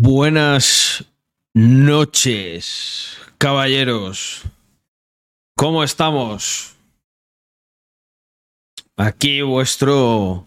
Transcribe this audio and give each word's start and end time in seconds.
Buenas 0.00 1.04
noches, 1.54 3.18
caballeros. 3.36 4.44
¿Cómo 5.56 5.82
estamos? 5.82 6.76
Aquí 8.96 9.42
vuestro 9.42 10.46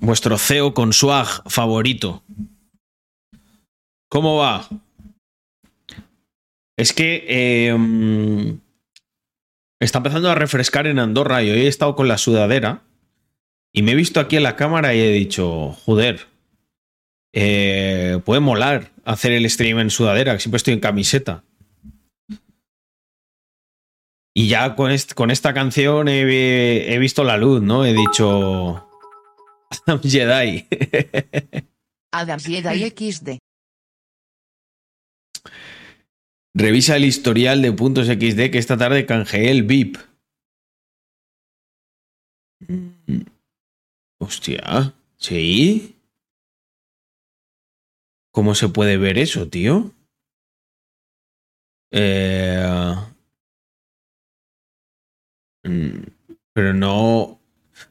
vuestro 0.00 0.36
CEO 0.36 0.74
con 0.74 0.92
swag 0.92 1.28
favorito. 1.48 2.24
¿Cómo 4.08 4.38
va? 4.38 4.68
Es 6.76 6.92
que 6.92 7.24
eh, 7.28 8.58
está 9.78 9.98
empezando 9.98 10.28
a 10.28 10.34
refrescar 10.34 10.88
en 10.88 10.98
Andorra 10.98 11.44
y 11.44 11.50
hoy 11.50 11.60
he 11.60 11.68
estado 11.68 11.94
con 11.94 12.08
la 12.08 12.18
sudadera 12.18 12.82
y 13.72 13.82
me 13.82 13.92
he 13.92 13.94
visto 13.94 14.18
aquí 14.18 14.34
en 14.34 14.42
la 14.42 14.56
cámara 14.56 14.92
y 14.92 14.98
he 14.98 15.12
dicho, 15.12 15.70
joder, 15.84 16.31
eh, 17.32 18.20
puede 18.24 18.40
molar 18.40 18.92
hacer 19.04 19.32
el 19.32 19.48
stream 19.48 19.78
en 19.78 19.90
sudadera, 19.90 20.34
que 20.34 20.40
siempre 20.40 20.58
estoy 20.58 20.74
en 20.74 20.80
camiseta. 20.80 21.44
Y 24.34 24.48
ya 24.48 24.74
con, 24.76 24.90
est 24.90 25.12
con 25.14 25.30
esta 25.30 25.52
canción 25.52 26.08
he, 26.08 26.94
he, 26.94 26.98
visto 26.98 27.22
la 27.22 27.36
luz, 27.36 27.62
¿no? 27.62 27.84
He 27.84 27.92
dicho. 27.92 28.88
Adam 29.86 30.00
Jedi. 30.02 30.66
Adam 32.12 32.40
Jedi 32.40 32.90
XD. 32.90 33.38
Revisa 36.54 36.96
el 36.96 37.04
historial 37.04 37.62
de 37.62 37.72
puntos 37.72 38.06
XD 38.06 38.50
que 38.50 38.58
esta 38.58 38.76
tarde 38.76 39.06
canjeé 39.06 39.50
el 39.50 39.62
VIP. 39.62 39.96
Hostia, 44.18 44.94
¿sí? 45.16 45.91
¿Cómo 48.32 48.54
se 48.54 48.68
puede 48.68 48.96
ver 48.96 49.18
eso, 49.18 49.48
tío? 49.48 49.92
Eh... 51.92 52.96
Pero 56.54 56.74
no. 56.74 57.38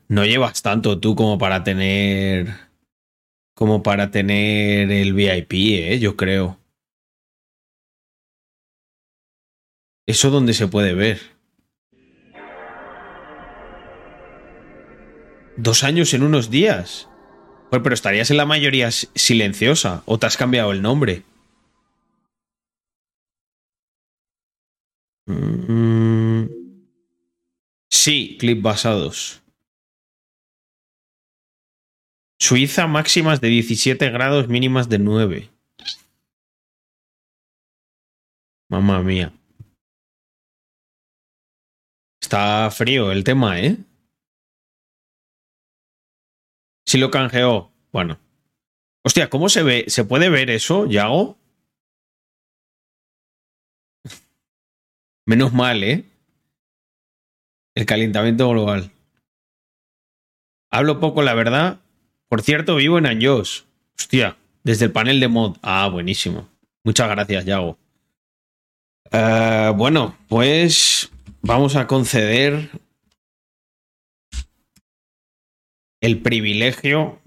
No 0.08 0.26
llevas 0.26 0.62
tanto 0.62 1.00
tú 1.00 1.16
como 1.16 1.38
para 1.38 1.64
tener. 1.64 2.48
Como 3.56 3.84
para 3.84 4.12
tener 4.12 4.92
el 4.92 5.14
VIP, 5.14 5.54
¿eh? 5.54 6.00
Yo 6.00 6.16
creo. 6.18 6.60
¿Eso 10.08 10.30
dónde 10.30 10.54
se 10.54 10.68
puede 10.68 10.94
ver? 10.94 11.20
Dos 15.58 15.84
años 15.84 16.14
en 16.14 16.24
unos 16.24 16.50
días. 16.50 17.11
Pues, 17.72 17.82
pero 17.84 17.96
estarías 17.96 18.30
en 18.30 18.36
la 18.36 18.46
mayoría 18.46 18.92
silenciosa 18.92 20.04
o 20.06 20.20
te 20.20 20.26
has 20.26 20.36
cambiado 20.36 20.74
el 20.74 20.82
nombre. 20.82 21.24
Mm. 25.26 26.48
Sí, 27.90 28.36
clip 28.38 28.62
basados. 28.62 29.42
Suiza 32.40 32.88
máximas 32.88 33.40
de 33.40 33.48
17 33.48 34.10
grados, 34.10 34.50
mínimas 34.50 34.90
de 34.90 35.00
9. 35.00 35.50
Mamma 38.70 39.02
mía. 39.02 39.32
Está 42.22 42.70
frío 42.70 43.14
el 43.14 43.24
tema, 43.24 43.62
¿eh? 43.62 43.78
Si 46.92 46.98
lo 46.98 47.10
canjeó. 47.10 47.72
Bueno. 47.94 48.20
Hostia, 49.06 49.30
¿cómo 49.30 49.48
se 49.48 49.64
ve? 49.64 49.86
¿Se 49.88 50.04
puede 50.04 50.28
ver 50.28 50.50
eso, 50.50 50.88
Yago? 50.88 51.38
Menos 55.26 55.54
mal, 55.54 55.86
¿eh? 55.86 56.04
El 57.76 57.86
calentamiento 57.86 58.50
global. 58.50 58.92
Hablo 60.70 61.00
poco, 61.00 61.22
la 61.22 61.34
verdad. 61.34 61.80
Por 62.28 62.42
cierto, 62.42 62.76
vivo 62.76 62.98
en 62.98 63.06
Anjos. 63.06 63.68
Hostia, 63.98 64.36
desde 64.66 64.84
el 64.84 64.92
panel 64.92 65.22
de 65.22 65.30
mod. 65.30 65.56
Ah, 65.62 65.88
buenísimo. 65.88 66.50
Muchas 66.84 67.08
gracias, 67.08 67.46
Yago. 67.46 67.78
Uh, 69.14 69.72
bueno, 69.78 70.18
pues 70.28 71.10
vamos 71.42 71.78
a 71.78 71.88
conceder 71.88 72.70
el 76.02 76.22
privilegio 76.22 77.22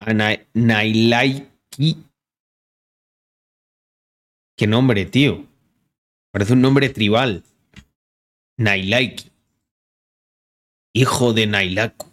a 0.00 0.12
Nailaiki. 0.52 1.96
¿Qué 4.56 4.66
nombre, 4.66 5.06
tío? 5.06 5.46
Parece 6.30 6.52
un 6.52 6.60
nombre 6.60 6.90
tribal. 6.90 7.42
Nailaiki. 8.58 9.30
Hijo 10.94 11.32
de 11.32 11.46
Nailaku. 11.46 12.06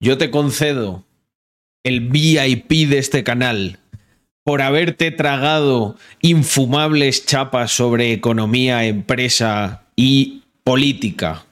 Yo 0.00 0.18
te 0.18 0.30
concedo 0.30 1.06
el 1.82 2.10
VIP 2.10 2.88
de 2.90 2.98
este 2.98 3.24
canal 3.24 3.80
por 4.44 4.60
haberte 4.60 5.10
tragado 5.10 5.96
infumables 6.20 7.24
chapas 7.24 7.72
sobre 7.72 8.12
economía, 8.12 8.84
empresa 8.84 9.83
y 9.96 10.42
política, 10.62 11.44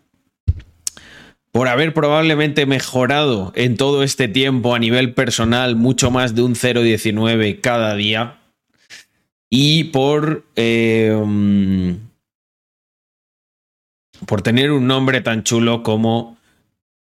por 1.50 1.68
haber 1.68 1.92
probablemente 1.92 2.66
mejorado 2.66 3.52
en 3.54 3.76
todo 3.76 4.02
este 4.02 4.28
tiempo 4.28 4.74
a 4.74 4.78
nivel 4.78 5.14
personal 5.14 5.76
mucho 5.76 6.10
más 6.10 6.34
de 6.34 6.42
un 6.42 6.54
0,19 6.54 7.60
cada 7.60 7.94
día, 7.94 8.38
y 9.50 9.84
por, 9.84 10.46
eh, 10.56 11.14
por 14.26 14.42
tener 14.42 14.72
un 14.72 14.86
nombre 14.86 15.20
tan 15.20 15.42
chulo 15.42 15.82
como 15.82 16.38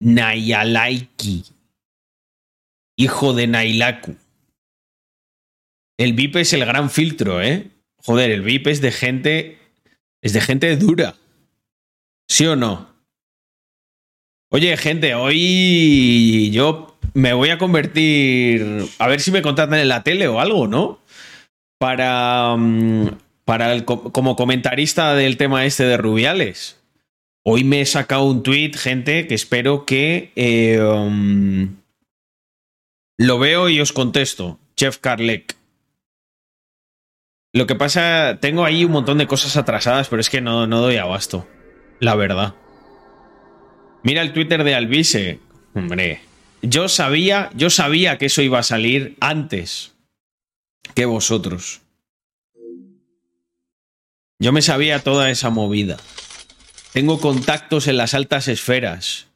Nayalaiki, 0.01 1.45
hijo 2.97 3.33
de 3.33 3.47
Nailaku. 3.47 4.15
El 5.97 6.13
VIP 6.13 6.37
es 6.37 6.53
el 6.53 6.65
gran 6.65 6.89
filtro, 6.89 7.41
¿eh? 7.41 7.69
Joder, 7.97 8.31
el 8.31 8.41
VIP 8.41 8.67
es 8.67 8.81
de 8.81 8.91
gente. 8.91 9.59
Es 10.23 10.33
de 10.33 10.41
gente 10.41 10.75
dura. 10.75 11.15
¿Sí 12.31 12.45
o 12.45 12.55
no? 12.55 12.87
Oye, 14.51 14.77
gente, 14.77 15.15
hoy 15.15 16.49
yo 16.51 16.97
me 17.13 17.33
voy 17.33 17.49
a 17.49 17.57
convertir. 17.57 18.85
A 18.99 19.09
ver 19.09 19.19
si 19.19 19.31
me 19.31 19.41
contratan 19.41 19.79
en 19.79 19.89
la 19.89 20.03
tele 20.03 20.29
o 20.29 20.39
algo, 20.39 20.65
¿no? 20.65 21.01
Para. 21.77 22.55
Mm, 22.55 23.17
para 23.43 23.83
como 23.83 24.37
comentarista 24.37 25.13
del 25.13 25.35
tema 25.35 25.65
este 25.65 25.83
de 25.83 25.97
Rubiales. 25.97 26.79
Hoy 27.43 27.65
me 27.65 27.81
he 27.81 27.85
sacado 27.85 28.23
un 28.23 28.43
tweet, 28.43 28.75
gente, 28.75 29.27
que 29.27 29.35
espero 29.35 29.85
que. 29.85 30.31
Eh, 30.37 30.79
um, 30.81 31.75
lo 33.17 33.39
veo 33.39 33.67
y 33.67 33.81
os 33.81 33.91
contesto. 33.91 34.57
Jeff 34.79 34.99
Carlec. 34.99 35.57
Lo 37.53 37.67
que 37.67 37.75
pasa, 37.75 38.37
tengo 38.39 38.63
ahí 38.63 38.85
un 38.85 38.93
montón 38.93 39.17
de 39.17 39.27
cosas 39.27 39.57
atrasadas, 39.57 40.07
pero 40.07 40.21
es 40.21 40.29
que 40.29 40.39
no, 40.39 40.65
no 40.65 40.79
doy 40.79 40.95
abasto 40.95 41.45
la 42.01 42.15
verdad. 42.15 42.55
Mira 44.03 44.23
el 44.23 44.33
Twitter 44.33 44.65
de 44.65 44.75
Alvise. 44.75 45.39
Hombre, 45.73 46.19
yo 46.61 46.89
sabía, 46.89 47.49
yo 47.55 47.69
sabía 47.69 48.17
que 48.17 48.25
eso 48.25 48.41
iba 48.41 48.59
a 48.59 48.63
salir 48.63 49.15
antes 49.21 49.93
que 50.95 51.05
vosotros. 51.05 51.81
Yo 54.39 54.51
me 54.51 54.63
sabía 54.63 54.99
toda 54.99 55.29
esa 55.29 55.51
movida. 55.51 55.97
Tengo 56.91 57.21
contactos 57.21 57.87
en 57.87 57.97
las 57.97 58.15
altas 58.15 58.47
esferas. 58.47 59.27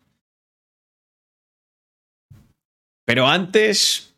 Pero 3.05 3.27
antes, 3.27 4.15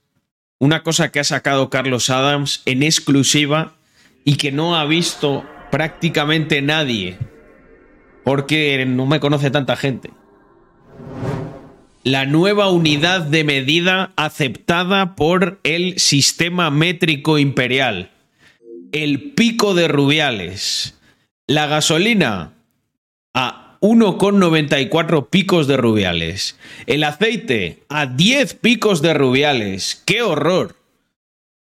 una 0.58 0.82
cosa 0.84 1.12
que 1.12 1.20
ha 1.20 1.26
sacado 1.26 1.70
Carlos 1.70 2.10
Adams 2.10 2.62
en 2.66 2.82
exclusiva 2.82 3.76
y 4.24 4.38
que 4.38 4.54
no 4.54 4.78
ha 4.78 4.86
visto 4.86 5.46
prácticamente 5.70 6.62
nadie 6.62 7.20
porque 8.28 8.84
no 8.86 9.06
me 9.06 9.22
conoce 9.22 9.52
tanta 9.52 9.78
gente. 9.78 10.12
La 12.04 12.26
nueva 12.26 12.70
unidad 12.70 13.22
de 13.22 13.46
medida 13.46 14.12
aceptada 14.18 15.16
por 15.16 15.62
el 15.64 15.98
sistema 15.98 16.70
métrico 16.70 17.40
imperial. 17.40 18.12
El 18.92 19.32
pico 19.32 19.74
de 19.76 19.88
Rubiales. 19.88 21.00
La 21.48 21.68
gasolina 21.68 22.52
a 23.34 23.78
1,94 23.80 25.30
picos 25.30 25.66
de 25.68 25.78
Rubiales. 25.78 26.58
El 26.86 27.06
aceite 27.06 27.84
a 27.88 28.08
10 28.08 28.56
picos 28.56 29.02
de 29.02 29.14
Rubiales. 29.14 30.04
¡Qué 30.04 30.22
horror! 30.22 30.76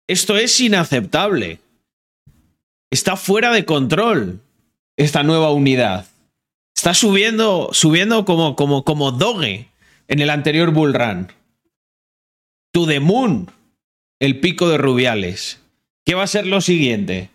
Esto 0.09 0.37
es 0.37 0.59
inaceptable. 0.61 1.61
Está 2.91 3.15
fuera 3.15 3.53
de 3.53 3.65
control 3.65 4.41
esta 4.97 5.23
nueva 5.23 5.53
unidad. 5.53 6.07
Está 6.77 6.95
subiendo, 6.95 7.71
subiendo 7.73 8.25
como, 8.25 8.55
como, 8.55 8.85
como 8.85 9.11
doge 9.11 9.71
en 10.09 10.21
el 10.21 10.31
anterior 10.31 10.73
bull 10.73 10.95
run. 10.95 11.33
To 12.73 12.87
the 12.87 13.01
moon, 13.01 13.51
el 14.21 14.41
pico 14.41 14.69
de 14.69 14.79
Rubiales. 14.79 15.61
¿Qué 16.05 16.15
va 16.15 16.23
a 16.23 16.29
ser 16.29 16.47
lo 16.47 16.61
siguiente? 16.61 17.31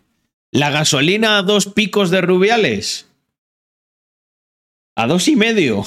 ¿La 0.51 0.69
gasolina 0.69 1.38
a 1.38 1.41
dos 1.41 1.65
picos 1.65 2.11
de 2.11 2.21
Rubiales? 2.21 3.07
A 4.95 5.07
dos 5.07 5.27
y 5.27 5.35
medio. 5.35 5.83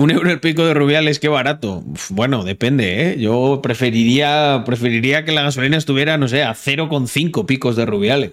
Un 0.00 0.10
euro 0.10 0.30
el 0.30 0.40
pico 0.40 0.64
de 0.64 0.72
Rubiales, 0.72 1.20
qué 1.20 1.28
barato. 1.28 1.84
Bueno, 2.08 2.42
depende, 2.42 3.10
¿eh? 3.10 3.18
Yo 3.18 3.60
preferiría, 3.62 4.62
preferiría 4.64 5.26
que 5.26 5.32
la 5.32 5.42
gasolina 5.42 5.76
estuviera, 5.76 6.16
no 6.16 6.26
sé, 6.26 6.42
a 6.42 6.54
0,5 6.54 7.44
picos 7.44 7.76
de 7.76 7.84
Rubiales. 7.84 8.32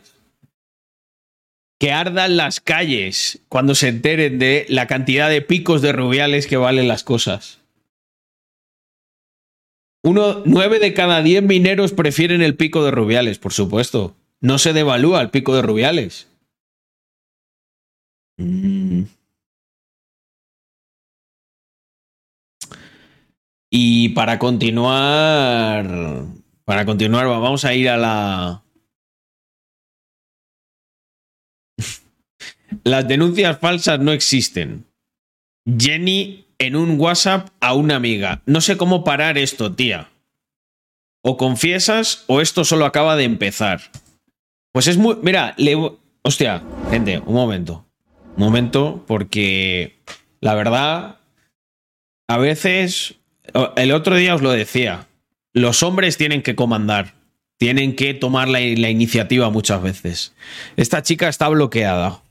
Que 1.78 1.92
ardan 1.92 2.38
las 2.38 2.62
calles 2.62 3.42
cuando 3.50 3.75
se 3.75 3.90
enteren 3.90 4.40
de 4.40 4.66
la 4.69 4.88
cantidad 4.88 5.30
de 5.30 5.42
picos 5.42 5.81
de 5.81 5.92
Rubiales 5.92 6.48
que 6.48 6.56
valen 6.56 6.88
las 6.88 7.04
cosas. 7.04 7.60
Uno, 10.06 10.44
nueve 10.46 10.80
de 10.80 10.94
cada 10.94 11.22
diez 11.22 11.44
mineros 11.44 11.92
prefieren 11.92 12.42
el 12.42 12.56
pico 12.56 12.86
de 12.86 12.92
Rubiales, 12.92 13.40
por 13.40 13.52
supuesto. 13.52 14.16
No 14.40 14.58
se 14.58 14.72
devalúa 14.72 15.22
el 15.22 15.31
pico 15.31 15.54
de 15.54 15.63
Rubiales. 15.63 16.30
Mm. 18.38 19.04
Y 23.69 24.10
para 24.10 24.40
continuar, 24.40 25.86
para 26.64 26.86
continuar, 26.86 27.28
vamos 27.28 27.66
a 27.66 27.74
ir 27.74 27.90
a 27.90 27.98
la... 27.98 28.64
Las 32.84 33.08
denuncias 33.08 33.60
falsas 33.60 34.00
no 34.00 34.12
existen. 34.12 34.86
Jenny 35.78 36.46
en 36.60 36.75
un 36.75 37.00
WhatsApp 37.00 37.50
a 37.60 37.74
una 37.74 37.98
amiga. 37.98 38.42
No 38.46 38.62
sé 38.62 38.78
cómo 38.78 39.04
parar 39.04 39.38
esto, 39.38 39.75
tía. 39.75 40.10
O 41.22 41.36
confiesas 41.36 42.24
o 42.28 42.40
esto 42.40 42.63
solo 42.63 42.86
acaba 42.86 43.18
de 43.18 43.25
empezar. 43.25 43.81
Pues 44.72 44.88
es 44.88 44.98
muy... 44.98 45.18
Mira, 45.22 45.54
le... 45.58 45.75
Hostia, 46.22 46.63
gente, 46.90 47.20
un 47.20 47.34
momento. 47.34 47.86
Un 48.38 48.44
momento, 48.44 49.04
porque 49.08 50.00
la 50.40 50.54
verdad, 50.56 51.20
a 52.30 52.38
veces 52.38 53.16
el 53.76 53.92
otro 53.92 54.16
día 54.16 54.36
os 54.36 54.42
lo 54.42 54.52
decía, 54.52 55.08
los 55.54 55.84
hombres 55.84 56.18
tienen 56.18 56.42
que 56.42 56.56
comandar, 56.56 57.14
tienen 57.58 57.96
que 57.96 58.14
tomar 58.14 58.48
la, 58.48 58.62
iniciativa 58.62 59.50
muchas 59.50 59.82
veces. 59.82 60.34
Esta 60.76 61.02
chica 61.02 61.28
está 61.28 61.50
bloqueada. 61.50 62.22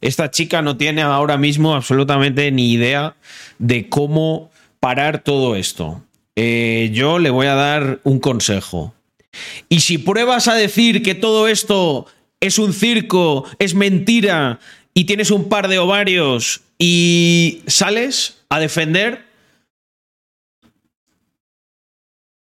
Esta 0.00 0.30
chica 0.30 0.62
no 0.62 0.76
tiene 0.76 1.02
ahora 1.02 1.36
mismo 1.36 1.74
absolutamente 1.74 2.50
ni 2.50 2.72
idea 2.72 3.16
de 3.58 3.88
cómo 3.88 4.50
parar 4.80 5.22
todo 5.22 5.56
esto. 5.56 6.02
Eh, 6.36 6.90
yo 6.92 7.18
le 7.18 7.30
voy 7.30 7.46
a 7.46 7.54
dar 7.54 8.00
un 8.04 8.18
consejo. 8.18 8.94
Y 9.68 9.80
si 9.80 9.98
pruebas 9.98 10.48
a 10.48 10.54
decir 10.54 11.02
que 11.02 11.14
todo 11.14 11.48
esto 11.48 12.06
es 12.40 12.58
un 12.58 12.72
circo, 12.72 13.44
es 13.58 13.74
mentira, 13.74 14.58
y 14.94 15.04
tienes 15.04 15.30
un 15.30 15.48
par 15.48 15.68
de 15.68 15.78
ovarios 15.78 16.62
y 16.78 17.62
sales 17.66 18.42
a 18.48 18.58
defender, 18.58 19.24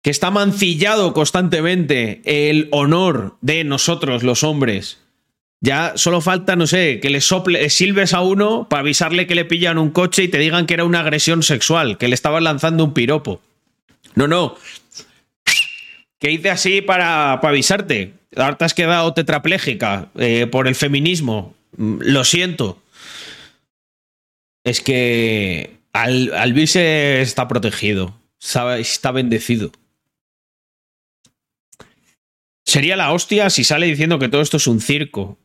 que 0.06 0.12
está 0.12 0.30
mancillado 0.30 1.14
constantemente 1.14 2.22
el 2.26 2.68
honor 2.70 3.38
de 3.42 3.64
nosotros, 3.64 4.22
los 4.22 4.44
hombres. 4.44 5.00
Ya 5.62 5.94
solo 5.96 6.22
falta, 6.22 6.56
no 6.56 6.68
sé, 6.68 7.00
que 7.00 7.10
le 7.10 7.22
sople, 7.22 7.72
silbes 7.72 8.14
a 8.14 8.22
uno 8.22 8.70
para 8.70 8.82
avisarle 8.82 9.26
que 9.26 9.34
le 9.34 9.46
pillan 9.46 9.80
un 9.80 9.90
coche 9.90 10.22
y 10.22 10.28
te 10.28 10.38
digan 10.38 10.68
que 10.68 10.76
era 10.76 10.84
una 10.84 11.00
agresión 11.00 11.42
sexual, 11.42 11.98
que 11.98 12.08
le 12.08 12.14
estaban 12.14 12.44
lanzando 12.44 12.84
un 12.84 12.94
piropo. 12.94 13.42
No, 14.14 14.28
no. 14.28 14.56
Que 16.20 16.30
hice 16.30 16.52
así 16.52 16.84
para, 16.84 17.34
avisarte. 17.34 18.14
Ahora 18.36 18.60
te 18.60 18.66
has 18.66 18.76
quedado 18.76 19.12
tetrapléjica 19.16 20.10
eh, 20.20 20.46
por 20.46 20.68
el 20.68 20.76
feminismo. 20.76 21.56
Mm, 21.78 21.98
lo 22.02 22.24
siento. 22.26 22.80
Es 24.64 24.82
que 24.82 25.78
Al, 25.94 26.32
Alvise 26.36 27.24
está 27.24 27.48
protegido. 27.48 28.16
está 28.78 29.12
bendecido. 29.12 29.72
Sería 32.66 32.96
la 32.96 33.14
hostia 33.14 33.50
si 33.50 33.64
sale 33.64 33.86
diciendo 33.86 34.20
que 34.20 34.30
todo 34.30 34.42
esto 34.42 34.58
es 34.58 34.68
un 34.68 34.82
circo. 34.82 35.38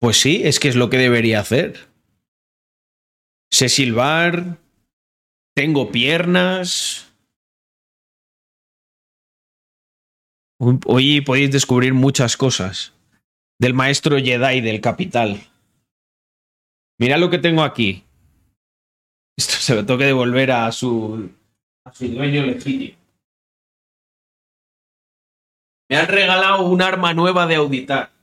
Pues 0.00 0.18
sí, 0.18 0.42
es 0.44 0.58
que 0.58 0.68
es 0.68 0.76
lo 0.76 0.90
que 0.90 0.96
debería 0.96 1.40
hacer. 1.40 1.88
Sé 3.52 3.68
silbar, 3.68 4.58
tengo 5.54 5.92
piernas. 5.92 7.12
Hoy 10.58 11.20
podéis 11.20 11.52
descubrir 11.52 11.94
muchas 11.94 12.36
cosas 12.36 12.92
del 13.60 13.74
maestro 13.74 14.16
Jedi 14.16 14.60
del 14.60 14.80
capital. 14.80 15.40
Mira 16.98 17.18
lo 17.18 17.30
que 17.30 17.38
tengo 17.38 17.62
aquí. 17.62 18.04
Esto 19.36 19.54
se 19.54 19.74
lo 19.74 19.84
tengo 19.84 19.98
que 19.98 20.06
devolver 20.06 20.50
a 20.52 20.70
su, 20.72 21.30
a 21.84 21.92
su 21.92 22.08
dueño 22.08 22.46
legítimo. 22.46 23.03
Me 25.94 26.00
han 26.00 26.08
regalado 26.08 26.64
un 26.64 26.82
arma 26.82 27.14
nueva 27.14 27.46
de 27.46 27.54
auditar. 27.54 28.13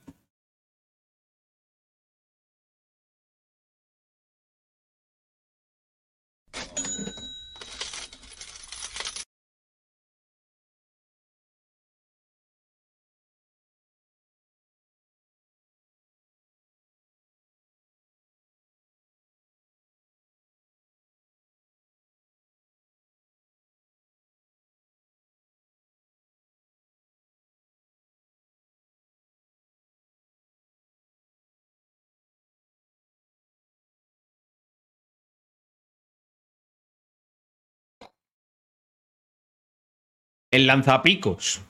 El 40.52 40.66
lanzapicos. 40.66 41.62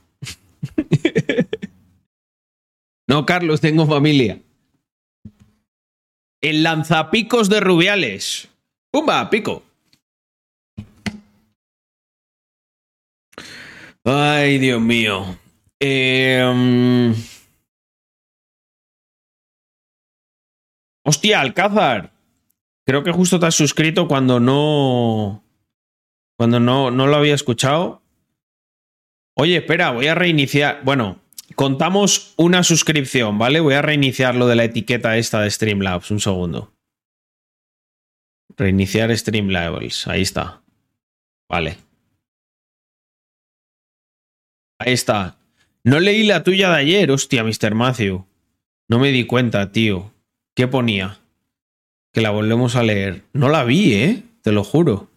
no, 3.09 3.25
Carlos, 3.25 3.61
tengo 3.61 3.87
familia. 3.87 4.43
El 6.41 6.65
lanzapicos 6.65 7.49
de 7.49 7.61
Rubiales. 7.61 8.49
¡Pumba! 8.91 9.31
Pico. 9.31 9.63
Ay, 14.05 14.59
Dios 14.59 14.81
mío. 14.81 15.39
Em, 15.79 17.15
hostia, 21.05 21.41
Alcázar. 21.41 22.13
Creo 22.85 23.05
que 23.05 23.13
justo 23.13 23.39
te 23.39 23.47
has 23.47 23.55
suscrito 23.55 24.09
cuando 24.09 24.41
no. 24.41 25.45
Cuando 26.37 26.59
no, 26.59 26.91
no 26.91 27.07
lo 27.07 27.15
había 27.15 27.37
escuchado. 27.37 28.02
Oye, 29.35 29.57
espera, 29.57 29.91
voy 29.91 30.07
a 30.07 30.15
reiniciar. 30.15 30.83
Bueno, 30.85 31.21
contamos 31.55 32.35
una 32.37 32.63
suscripción, 32.63 33.39
¿vale? 33.39 33.61
Voy 33.61 33.75
a 33.75 33.83
reiniciar 33.83 34.35
lo 34.35 34.47
de 34.47 34.57
la 34.57 34.65
etiqueta 34.65 35.17
esta 35.17 35.41
de 35.41 35.51
Streamlabs. 35.51 36.11
Un 36.11 36.21
segundo. 36.21 36.73
Reiniciar 38.57 39.17
Streamlabs. 39.17 40.07
Ahí 40.07 40.23
está. 40.23 40.63
Vale. 41.49 41.79
Ahí 44.79 44.93
está. 44.93 45.39
No 45.85 45.99
leí 45.99 46.25
la 46.25 46.45
tuya 46.45 46.71
de 46.71 46.77
ayer, 46.77 47.11
hostia, 47.11 47.43
Mr. 47.43 47.75
Matthew. 47.75 48.27
No 48.89 48.99
me 48.99 49.11
di 49.11 49.25
cuenta, 49.25 49.73
tío. 49.73 50.13
¿Qué 50.55 50.69
ponía? 50.69 51.19
Que 52.13 52.21
la 52.21 52.31
volvemos 52.31 52.77
a 52.77 52.83
leer. 52.83 53.25
No 53.33 53.49
la 53.49 53.65
vi, 53.65 53.95
¿eh? 53.95 54.23
Te 54.43 54.53
lo 54.53 54.65
juro. 54.65 55.11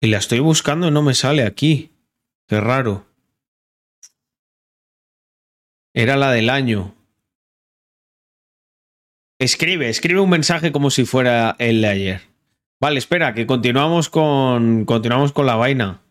Y 0.00 0.08
la 0.08 0.18
estoy 0.18 0.40
buscando 0.40 0.88
y 0.88 0.90
no 0.90 1.02
me 1.02 1.14
sale 1.14 1.44
aquí. 1.44 1.90
Qué 2.48 2.60
raro. 2.60 3.06
Era 5.94 6.16
la 6.16 6.32
del 6.32 6.48
año. 6.48 6.94
Escribe, 9.38 9.88
escribe 9.90 10.20
un 10.20 10.30
mensaje 10.30 10.72
como 10.72 10.90
si 10.90 11.04
fuera 11.04 11.56
el 11.58 11.82
de 11.82 11.88
ayer. 11.88 12.20
Vale, 12.80 12.98
espera, 12.98 13.34
que 13.34 13.46
continuamos 13.46 14.08
con. 14.08 14.84
Continuamos 14.86 15.32
con 15.32 15.44
la 15.46 15.56
vaina. 15.56 16.02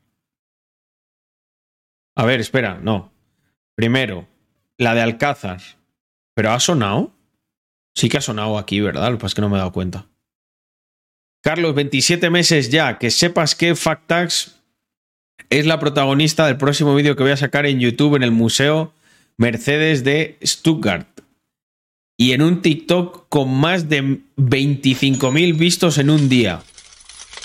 A 2.16 2.26
ver, 2.26 2.40
espera, 2.40 2.80
no. 2.82 3.12
Primero, 3.76 4.28
la 4.78 4.94
de 4.94 5.02
Alcázar. 5.02 5.62
¿Pero 6.36 6.52
ha 6.52 6.60
sonado? 6.60 7.14
Sí 7.96 8.10
que 8.10 8.18
ha 8.18 8.22
sonado 8.22 8.60
aquí, 8.60 8.80
¿verdad? 8.80 9.10
Lo 9.10 9.18
que 9.18 9.22
pasa 9.22 9.28
es 9.28 9.36
que 9.36 9.42
no 9.42 9.50
me 9.50 9.56
he 9.56 9.60
dado 9.60 9.72
cuenta. 9.72 10.08
Carlos, 11.42 11.74
27 11.74 12.30
meses 12.30 12.70
ya. 12.70 13.00
Que 13.00 13.10
sepas 13.10 13.56
que 13.56 13.76
Factax 13.76 14.57
es 15.50 15.66
la 15.66 15.80
protagonista 15.80 16.46
del 16.46 16.58
próximo 16.58 16.96
vídeo 16.96 17.16
que 17.16 17.24
voy 17.24 17.32
a 17.32 17.38
sacar 17.38 17.66
en 17.66 17.80
YouTube 17.80 18.16
en 18.16 18.24
el 18.24 18.32
Museo 18.32 18.94
Mercedes 19.38 20.04
de 20.04 20.38
Stuttgart. 20.44 21.08
Y 22.18 22.32
en 22.32 22.42
un 22.42 22.62
TikTok 22.62 23.28
con 23.30 23.54
más 23.54 23.90
de 23.90 24.20
25.000 24.38 25.58
vistos 25.58 26.00
en 26.00 26.10
un 26.10 26.30
día. 26.30 26.62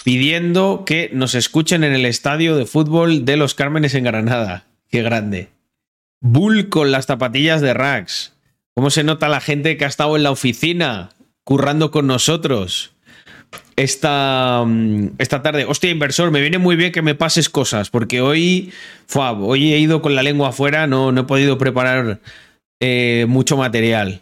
Pidiendo 0.03 0.85
que 0.87 1.11
nos 1.13 1.35
escuchen 1.35 1.85
en 1.85 1.93
el 1.93 2.07
estadio 2.07 2.57
de 2.57 2.65
fútbol 2.65 3.25
de 3.25 3.37
los 3.37 3.55
Cármenes 3.55 3.95
en 3.95 4.05
Granada. 4.05 4.65
Qué 4.89 5.03
grande. 5.03 5.51
Bull 6.21 6.71
con 6.71 6.91
las 6.91 7.07
zapatillas 7.07 7.61
de 7.61 7.75
Rax. 7.75 8.33
¿Cómo 8.75 8.91
se 8.91 9.05
nota 9.05 9.29
la 9.29 9.41
gente 9.41 9.77
que 9.77 9.85
ha 9.85 9.89
estado 9.89 10.17
en 10.17 10.23
la 10.23 10.31
oficina 10.31 11.11
currando 11.45 11.91
con 11.91 12.07
nosotros? 12.07 12.92
Esta, 13.77 14.65
mm, 14.67 15.15
esta 15.19 15.43
tarde. 15.43 15.65
Hostia, 15.65 15.91
inversor, 15.91 16.31
me 16.31 16.41
viene 16.41 16.59
muy 16.59 16.77
bien 16.77 16.93
que 16.93 17.03
me 17.03 17.15
pases 17.15 17.49
cosas, 17.49 17.91
porque 17.91 18.21
hoy, 18.21 18.73
hoy 19.15 19.73
he 19.73 19.79
ido 19.79 20.03
con 20.03 20.15
la 20.15 20.23
lengua 20.23 20.49
afuera, 20.49 20.87
no, 20.87 21.13
no 21.13 21.23
he 21.23 21.25
podido 21.25 21.59
preparar 21.59 22.21
eh, 22.81 23.27
mucho 23.29 23.57
material. 23.57 24.21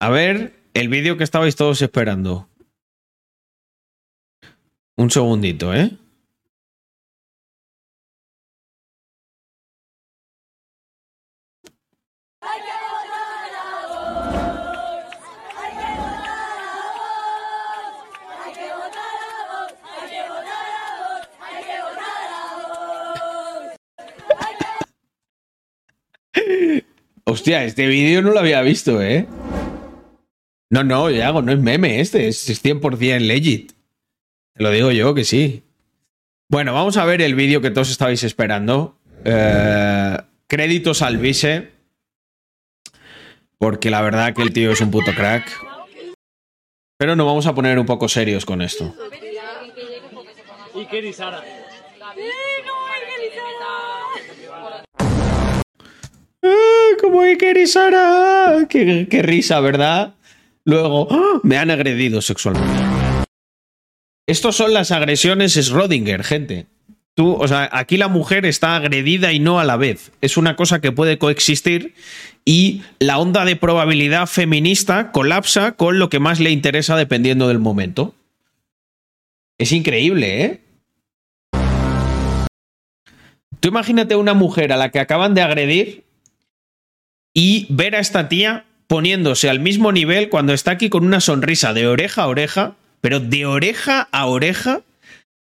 A 0.00 0.10
ver, 0.10 0.52
el 0.74 0.88
vídeo 0.88 1.16
que 1.16 1.24
estabais 1.24 1.56
todos 1.56 1.80
esperando. 1.82 2.48
Un 4.96 5.10
segundito, 5.10 5.74
¿eh? 5.74 5.90
Hostia, 27.44 27.64
este 27.64 27.86
vídeo 27.86 28.22
no 28.22 28.30
lo 28.30 28.38
había 28.38 28.62
visto, 28.62 29.02
¿eh? 29.02 29.26
No, 30.70 30.82
no, 30.82 31.08
hago, 31.08 31.42
no 31.42 31.52
es 31.52 31.58
meme 31.58 32.00
este, 32.00 32.26
es 32.26 32.64
100% 32.64 33.20
legit. 33.20 33.72
Te 34.54 34.62
lo 34.62 34.70
digo 34.70 34.90
yo 34.92 35.12
que 35.12 35.24
sí. 35.24 35.62
Bueno, 36.48 36.72
vamos 36.72 36.96
a 36.96 37.04
ver 37.04 37.20
el 37.20 37.34
vídeo 37.34 37.60
que 37.60 37.70
todos 37.70 37.90
estabais 37.90 38.22
esperando. 38.24 38.96
Eh, 39.26 40.16
créditos 40.46 41.02
al 41.02 41.18
Vise. 41.18 41.72
Porque 43.58 43.90
la 43.90 44.00
verdad 44.00 44.32
que 44.32 44.40
el 44.40 44.54
tío 44.54 44.72
es 44.72 44.80
un 44.80 44.90
puto 44.90 45.12
crack. 45.14 45.46
Pero 46.96 47.14
nos 47.14 47.26
vamos 47.26 47.46
a 47.46 47.54
poner 47.54 47.78
un 47.78 47.84
poco 47.84 48.08
serios 48.08 48.46
con 48.46 48.62
esto. 48.62 48.96
Y 50.74 51.12
Sara. 51.12 51.44
¡Ah, 56.44 57.66
Sara! 57.66 58.66
¡Qué, 58.68 59.06
¡Qué, 59.10 59.22
risa, 59.22 59.60
¿verdad? 59.60 60.14
Luego, 60.64 61.08
¡ah! 61.10 61.40
me 61.42 61.56
han 61.56 61.70
agredido 61.70 62.20
sexualmente. 62.20 62.82
Estos 64.26 64.56
son 64.56 64.72
las 64.72 64.90
agresiones 64.90 65.56
Schrödinger, 65.56 66.22
gente. 66.22 66.66
Tú, 67.14 67.34
o 67.34 67.46
sea, 67.46 67.68
aquí 67.72 67.96
la 67.96 68.08
mujer 68.08 68.44
está 68.44 68.76
agredida 68.76 69.32
y 69.32 69.38
no 69.38 69.60
a 69.60 69.64
la 69.64 69.76
vez. 69.76 70.12
Es 70.20 70.36
una 70.36 70.56
cosa 70.56 70.80
que 70.80 70.92
puede 70.92 71.18
coexistir 71.18 71.94
y 72.44 72.82
la 72.98 73.18
onda 73.18 73.44
de 73.44 73.56
probabilidad 73.56 74.26
feminista 74.26 75.12
colapsa 75.12 75.72
con 75.72 75.98
lo 75.98 76.08
que 76.08 76.18
más 76.18 76.40
le 76.40 76.50
interesa 76.50 76.96
dependiendo 76.96 77.48
del 77.48 77.60
momento. 77.60 78.14
Es 79.58 79.72
increíble, 79.72 80.44
¿eh? 80.44 80.60
Tú 83.60 83.68
imagínate 83.68 84.16
una 84.16 84.34
mujer 84.34 84.72
a 84.72 84.76
la 84.76 84.90
que 84.90 84.98
acaban 84.98 85.34
de 85.34 85.42
agredir 85.42 86.03
y 87.34 87.66
ver 87.68 87.96
a 87.96 87.98
esta 87.98 88.28
tía 88.28 88.64
poniéndose 88.86 89.50
al 89.50 89.60
mismo 89.60 89.92
nivel 89.92 90.28
cuando 90.28 90.54
está 90.54 90.70
aquí 90.70 90.88
con 90.88 91.04
una 91.04 91.20
sonrisa 91.20 91.74
de 91.74 91.86
oreja 91.86 92.22
a 92.22 92.28
oreja, 92.28 92.76
pero 93.00 93.20
de 93.20 93.44
oreja 93.44 94.08
a 94.12 94.26
oreja, 94.26 94.82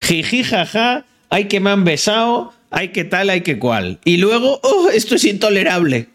jiji 0.02 0.44
jaja, 0.44 1.06
hay 1.30 1.46
que 1.46 1.60
me 1.60 1.70
han 1.70 1.84
besado, 1.84 2.54
hay 2.72 2.90
que 2.90 3.04
tal, 3.04 3.30
hay 3.30 3.42
que 3.42 3.60
cual. 3.60 4.00
Y 4.06 4.18
luego, 4.18 4.60
oh, 4.64 4.90
esto 4.92 5.16
es 5.16 5.26
intolerable. 5.26 6.08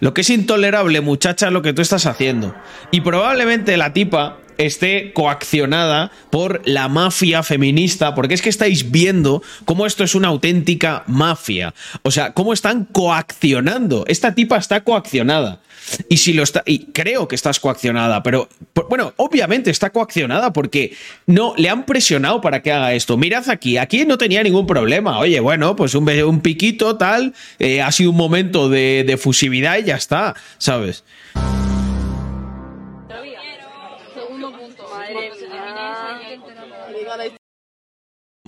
Lo 0.00 0.14
que 0.14 0.22
es 0.22 0.30
intolerable, 0.30 1.00
muchacha, 1.00 1.50
lo 1.50 1.62
que 1.62 1.72
tú 1.72 1.82
estás 1.82 2.06
haciendo. 2.06 2.54
Y 2.90 3.02
probablemente 3.02 3.76
la 3.76 3.92
tipa 3.92 4.38
esté 4.66 5.12
coaccionada 5.12 6.10
por 6.30 6.62
la 6.66 6.88
mafia 6.88 7.42
feminista, 7.42 8.14
porque 8.14 8.34
es 8.34 8.42
que 8.42 8.48
estáis 8.48 8.90
viendo 8.90 9.42
cómo 9.64 9.86
esto 9.86 10.04
es 10.04 10.14
una 10.14 10.28
auténtica 10.28 11.04
mafia. 11.06 11.74
O 12.02 12.10
sea, 12.10 12.32
cómo 12.32 12.52
están 12.52 12.84
coaccionando. 12.84 14.04
Esta 14.06 14.34
tipa 14.34 14.56
está 14.56 14.82
coaccionada. 14.84 15.60
Y 16.08 16.18
si 16.18 16.32
lo 16.34 16.42
está, 16.42 16.62
y 16.66 16.86
creo 16.92 17.26
que 17.26 17.34
estás 17.34 17.58
coaccionada, 17.58 18.22
pero 18.22 18.48
bueno, 18.88 19.12
obviamente 19.16 19.70
está 19.70 19.90
coaccionada 19.90 20.52
porque 20.52 20.96
no 21.26 21.54
le 21.56 21.68
han 21.68 21.84
presionado 21.84 22.40
para 22.40 22.62
que 22.62 22.70
haga 22.70 22.94
esto. 22.94 23.16
Mirad 23.16 23.48
aquí, 23.48 23.76
aquí 23.76 24.04
no 24.04 24.18
tenía 24.18 24.42
ningún 24.42 24.66
problema. 24.66 25.18
Oye, 25.18 25.40
bueno, 25.40 25.74
pues 25.76 25.94
un, 25.94 26.40
piquito 26.42 26.96
tal, 26.96 27.34
eh, 27.58 27.82
ha 27.82 27.90
sido 27.92 28.10
un 28.10 28.16
momento 28.16 28.68
de, 28.68 29.04
de 29.06 29.16
fusividad 29.16 29.78
y 29.78 29.84
ya 29.84 29.96
está, 29.96 30.34
¿sabes? 30.58 31.02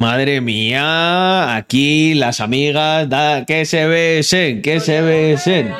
Madre 0.02 0.40
mía, 0.40 1.54
aquí 1.54 2.14
las 2.14 2.40
amigas, 2.40 3.06
que 3.46 3.64
se 3.64 3.86
besen, 3.86 4.60
que 4.60 4.80
se 4.80 5.00
besen. 5.00 5.72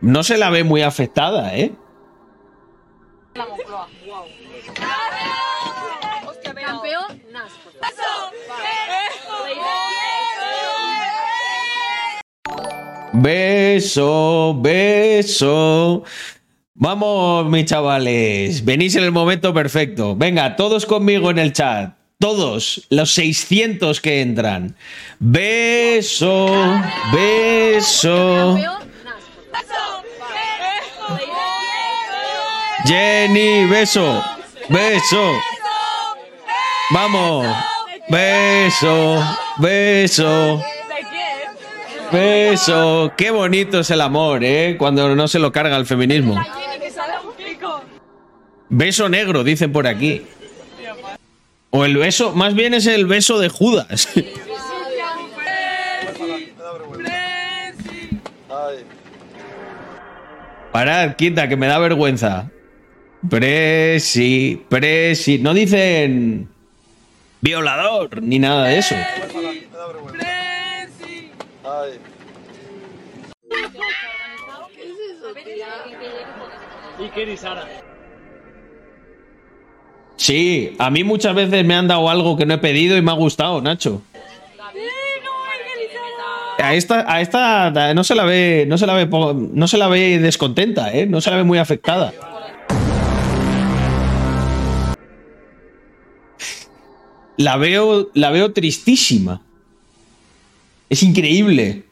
No 0.00 0.22
se 0.22 0.38
la 0.38 0.48
ve 0.48 0.64
muy 0.64 0.80
afectada, 0.80 1.54
¿eh? 1.54 1.72
Beso, 13.18 14.54
beso. 14.60 16.04
Vamos, 16.74 17.46
mis 17.48 17.64
chavales. 17.64 18.62
Venís 18.62 18.94
en 18.96 19.04
el 19.04 19.12
momento 19.12 19.54
perfecto. 19.54 20.14
Venga, 20.14 20.54
todos 20.54 20.84
conmigo 20.84 21.30
en 21.30 21.38
el 21.38 21.54
chat. 21.54 21.94
Todos, 22.18 22.86
los 22.90 23.12
600 23.12 24.02
que 24.02 24.20
entran. 24.20 24.76
Beso, 25.18 26.46
beso. 27.10 28.58
Jenny, 32.84 33.64
beso, 33.64 34.22
beso. 34.68 35.32
Vamos, 36.90 37.46
beso, 38.10 39.24
beso. 39.56 40.62
Beso. 42.12 43.12
Qué 43.16 43.30
bonito 43.30 43.80
es 43.80 43.90
el 43.90 44.00
amor, 44.00 44.44
¿eh? 44.44 44.76
Cuando 44.78 45.14
no 45.14 45.28
se 45.28 45.38
lo 45.38 45.52
carga 45.52 45.76
el 45.76 45.86
feminismo. 45.86 46.40
Beso 48.68 49.08
negro, 49.08 49.44
dicen 49.44 49.72
por 49.72 49.86
aquí. 49.86 50.22
O 51.70 51.84
el 51.84 51.96
beso, 51.96 52.32
más 52.32 52.54
bien 52.54 52.74
es 52.74 52.86
el 52.86 53.06
beso 53.06 53.38
de 53.38 53.48
Judas. 53.48 54.08
Parad, 60.72 61.16
quita, 61.16 61.48
que 61.48 61.56
me 61.56 61.66
da 61.66 61.78
vergüenza. 61.78 62.50
Presi, 63.28 64.62
presi. 64.68 65.38
No 65.38 65.54
dicen 65.54 66.48
violador 67.40 68.22
ni 68.22 68.38
nada 68.38 68.66
de 68.66 68.78
eso. 68.78 68.94
¿Y 76.98 77.08
qué? 77.10 77.38
Sí, 80.16 80.74
a 80.78 80.90
mí 80.90 81.04
muchas 81.04 81.34
veces 81.34 81.64
me 81.64 81.74
han 81.74 81.88
dado 81.88 82.08
algo 82.08 82.36
que 82.36 82.46
no 82.46 82.54
he 82.54 82.58
pedido 82.58 82.96
y 82.96 83.02
me 83.02 83.10
ha 83.10 83.14
gustado, 83.14 83.60
Nacho. 83.60 84.02
A 86.58 86.74
esta, 86.74 87.04
a 87.12 87.20
esta 87.20 87.94
no 87.94 88.02
se 88.02 88.14
la 88.14 88.24
ve, 88.24 88.64
no 88.66 88.78
se 88.78 88.86
la 88.86 88.94
ve, 88.94 89.06
no 89.06 89.68
se 89.68 89.78
la 89.78 89.88
ve 89.88 90.18
descontenta, 90.18 90.92
¿eh? 90.92 91.06
no 91.06 91.20
se 91.20 91.30
la 91.30 91.36
ve 91.36 91.44
muy 91.44 91.58
afectada. 91.58 92.12
La 97.36 97.56
veo, 97.58 98.10
la 98.14 98.30
veo 98.30 98.52
tristísima. 98.52 99.45
Es 100.88 101.02
increíble. 101.02 101.84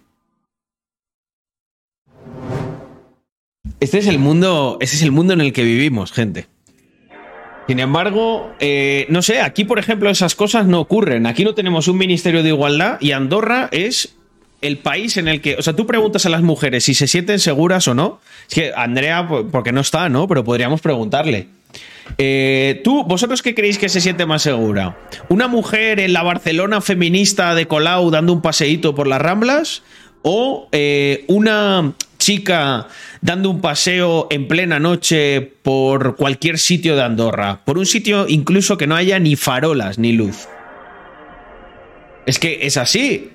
Este 3.80 3.98
es 3.98 4.06
el 4.06 4.18
mundo, 4.18 4.78
es 4.80 5.02
el 5.02 5.12
mundo 5.12 5.32
en 5.34 5.40
el 5.40 5.52
que 5.52 5.64
vivimos, 5.64 6.12
gente. 6.12 6.46
Sin 7.66 7.80
embargo, 7.80 8.52
eh, 8.60 9.06
no 9.08 9.22
sé, 9.22 9.40
aquí 9.40 9.64
por 9.64 9.78
ejemplo 9.78 10.10
esas 10.10 10.34
cosas 10.34 10.66
no 10.66 10.80
ocurren. 10.80 11.26
Aquí 11.26 11.44
no 11.44 11.54
tenemos 11.54 11.88
un 11.88 11.96
ministerio 11.96 12.42
de 12.42 12.50
igualdad 12.50 12.98
y 13.00 13.12
Andorra 13.12 13.68
es 13.72 14.16
el 14.60 14.78
país 14.78 15.16
en 15.16 15.28
el 15.28 15.40
que, 15.40 15.56
o 15.56 15.62
sea, 15.62 15.74
tú 15.74 15.86
preguntas 15.86 16.24
a 16.26 16.28
las 16.28 16.42
mujeres 16.42 16.84
si 16.84 16.94
se 16.94 17.06
sienten 17.06 17.38
seguras 17.38 17.88
o 17.88 17.94
no. 17.94 18.20
Es 18.48 18.54
que 18.54 18.72
Andrea, 18.74 19.26
porque 19.50 19.72
no 19.72 19.80
está, 19.80 20.08
¿no? 20.08 20.28
Pero 20.28 20.44
podríamos 20.44 20.80
preguntarle. 20.80 21.48
Eh, 22.18 22.80
¿Tú, 22.84 23.04
vosotros 23.04 23.42
qué 23.42 23.54
creéis 23.54 23.78
que 23.78 23.88
se 23.88 24.00
siente 24.00 24.26
más 24.26 24.42
segura? 24.42 24.98
¿Una 25.28 25.48
mujer 25.48 26.00
en 26.00 26.12
la 26.12 26.22
Barcelona 26.22 26.80
feminista 26.80 27.54
de 27.54 27.66
Colau 27.66 28.10
dando 28.10 28.32
un 28.32 28.42
paseíto 28.42 28.94
por 28.94 29.06
las 29.06 29.20
Ramblas? 29.20 29.82
¿O 30.22 30.68
eh, 30.72 31.24
una 31.28 31.94
chica 32.24 32.88
dando 33.20 33.50
un 33.50 33.60
paseo 33.60 34.28
en 34.30 34.48
plena 34.48 34.78
noche 34.78 35.42
por 35.62 36.16
cualquier 36.16 36.58
sitio 36.58 36.96
de 36.96 37.02
Andorra, 37.02 37.60
por 37.66 37.76
un 37.76 37.84
sitio 37.84 38.26
incluso 38.28 38.78
que 38.78 38.86
no 38.86 38.96
haya 38.96 39.18
ni 39.18 39.36
farolas 39.36 39.98
ni 39.98 40.12
luz. 40.12 40.48
Es 42.24 42.38
que 42.38 42.66
es 42.66 42.78
así. 42.78 43.30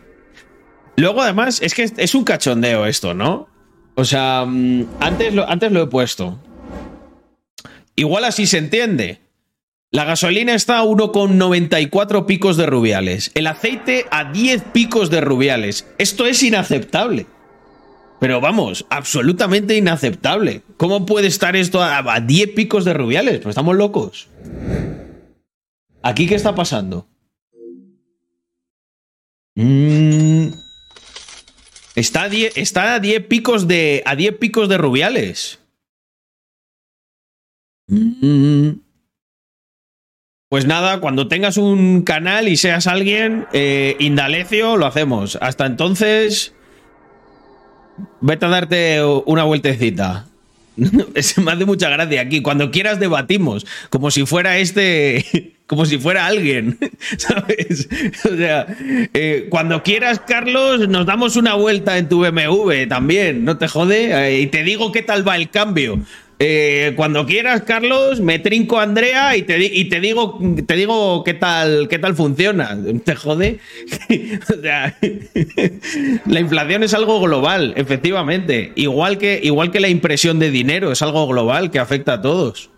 Luego 0.95 1.21
además 1.21 1.61
es 1.61 1.75
que 1.75 1.83
es 1.83 2.15
un 2.15 2.23
cachondeo 2.23 2.87
esto, 2.87 3.13
¿no? 3.13 3.47
O 3.93 4.05
sea, 4.05 4.45
mm, 4.47 4.85
antes 4.99 5.35
lo, 5.35 5.47
antes 5.47 5.71
lo 5.71 5.83
he 5.83 5.87
puesto. 5.87 6.39
Igual 7.99 8.23
así 8.23 8.47
se 8.47 8.59
entiende. 8.59 9.19
La 9.91 10.05
gasolina 10.05 10.55
está 10.55 10.79
a 10.79 10.85
1,94 10.85 12.25
picos 12.25 12.55
de 12.55 12.65
rubiales. 12.65 13.29
El 13.35 13.45
aceite 13.45 14.05
a 14.09 14.31
10 14.31 14.63
picos 14.71 15.09
de 15.09 15.19
rubiales. 15.19 15.85
Esto 15.97 16.25
es 16.25 16.41
inaceptable. 16.41 17.25
Pero 18.21 18.39
vamos, 18.39 18.85
absolutamente 18.89 19.75
inaceptable. 19.75 20.61
¿Cómo 20.77 21.05
puede 21.05 21.27
estar 21.27 21.57
esto 21.57 21.83
a 21.83 22.21
10 22.21 22.53
picos 22.53 22.85
de 22.85 22.93
rubiales? 22.93 23.39
Pues 23.39 23.49
estamos 23.49 23.75
locos. 23.75 24.29
¿Aquí 26.01 26.25
qué 26.25 26.35
está 26.35 26.55
pasando? 26.55 27.05
Mm. 29.55 30.53
está, 31.95 32.23
a 32.23 32.29
10, 32.29 32.55
está 32.55 32.93
a 32.93 32.99
10 33.01 33.25
picos 33.27 33.67
de. 33.67 34.03
a 34.05 34.15
10 34.15 34.37
picos 34.37 34.69
de 34.69 34.77
rubiales. 34.77 35.59
Mm. 37.89 38.69
Pues 40.49 40.65
nada, 40.65 40.99
cuando 40.99 41.27
tengas 41.27 41.57
un 41.57 42.01
canal 42.01 42.47
y 42.47 42.57
seas 42.57 42.87
alguien, 42.87 43.45
eh, 43.53 43.95
Indalecio, 43.99 44.77
lo 44.77 44.85
hacemos. 44.85 45.37
Hasta 45.41 45.65
entonces. 45.65 46.53
Vete 48.21 48.45
a 48.45 48.49
darte 48.49 49.03
una 49.25 49.43
vueltecita. 49.43 50.25
Me 50.75 51.51
hace 51.51 51.65
mucha 51.65 51.89
gracia 51.89 52.21
aquí. 52.21 52.41
Cuando 52.41 52.71
quieras 52.71 52.99
debatimos, 52.99 53.65
como 53.89 54.11
si 54.11 54.25
fuera 54.25 54.57
este, 54.57 55.53
como 55.67 55.85
si 55.85 55.97
fuera 55.97 56.25
alguien, 56.25 56.79
¿sabes? 57.17 57.87
O 58.25 58.35
sea, 58.35 58.65
eh, 59.13 59.47
cuando 59.49 59.83
quieras, 59.83 60.19
Carlos, 60.25 60.87
nos 60.87 61.05
damos 61.05 61.35
una 61.35 61.53
vuelta 61.53 61.97
en 61.97 62.09
tu 62.09 62.21
BMW 62.21 62.87
también, 62.87 63.45
no 63.45 63.57
te 63.57 63.67
jode, 63.67 64.29
eh, 64.29 64.41
y 64.41 64.47
te 64.47 64.63
digo 64.63 64.91
qué 64.91 65.03
tal 65.03 65.27
va 65.27 65.35
el 65.35 65.49
cambio. 65.49 65.99
Eh, 66.41 66.93
cuando 66.95 67.25
quieras, 67.25 67.63
Carlos, 67.63 68.21
me 68.21 68.39
trinco 68.39 68.79
a 68.79 68.83
Andrea 68.83 69.35
y 69.35 69.41
te, 69.41 69.61
y 69.61 69.89
te 69.89 69.99
digo, 69.99 70.39
te 70.65 70.75
digo 70.75 71.21
qué 71.25 71.33
tal, 71.33 71.89
qué 71.89 71.99
tal 71.99 72.15
funciona. 72.15 72.77
¿Te 73.03 73.15
jode? 73.15 73.59
la 76.25 76.39
inflación 76.39 76.83
es 76.83 76.93
algo 76.93 77.19
global, 77.19 77.73
efectivamente. 77.75 78.71
Igual 78.75 79.17
que, 79.17 79.41
igual 79.43 79.69
que 79.69 79.81
la 79.81 79.89
impresión 79.89 80.39
de 80.39 80.49
dinero, 80.49 80.93
es 80.93 81.01
algo 81.01 81.27
global 81.27 81.71
que 81.71 81.79
afecta 81.79 82.13
a 82.13 82.21
todos. 82.21 82.69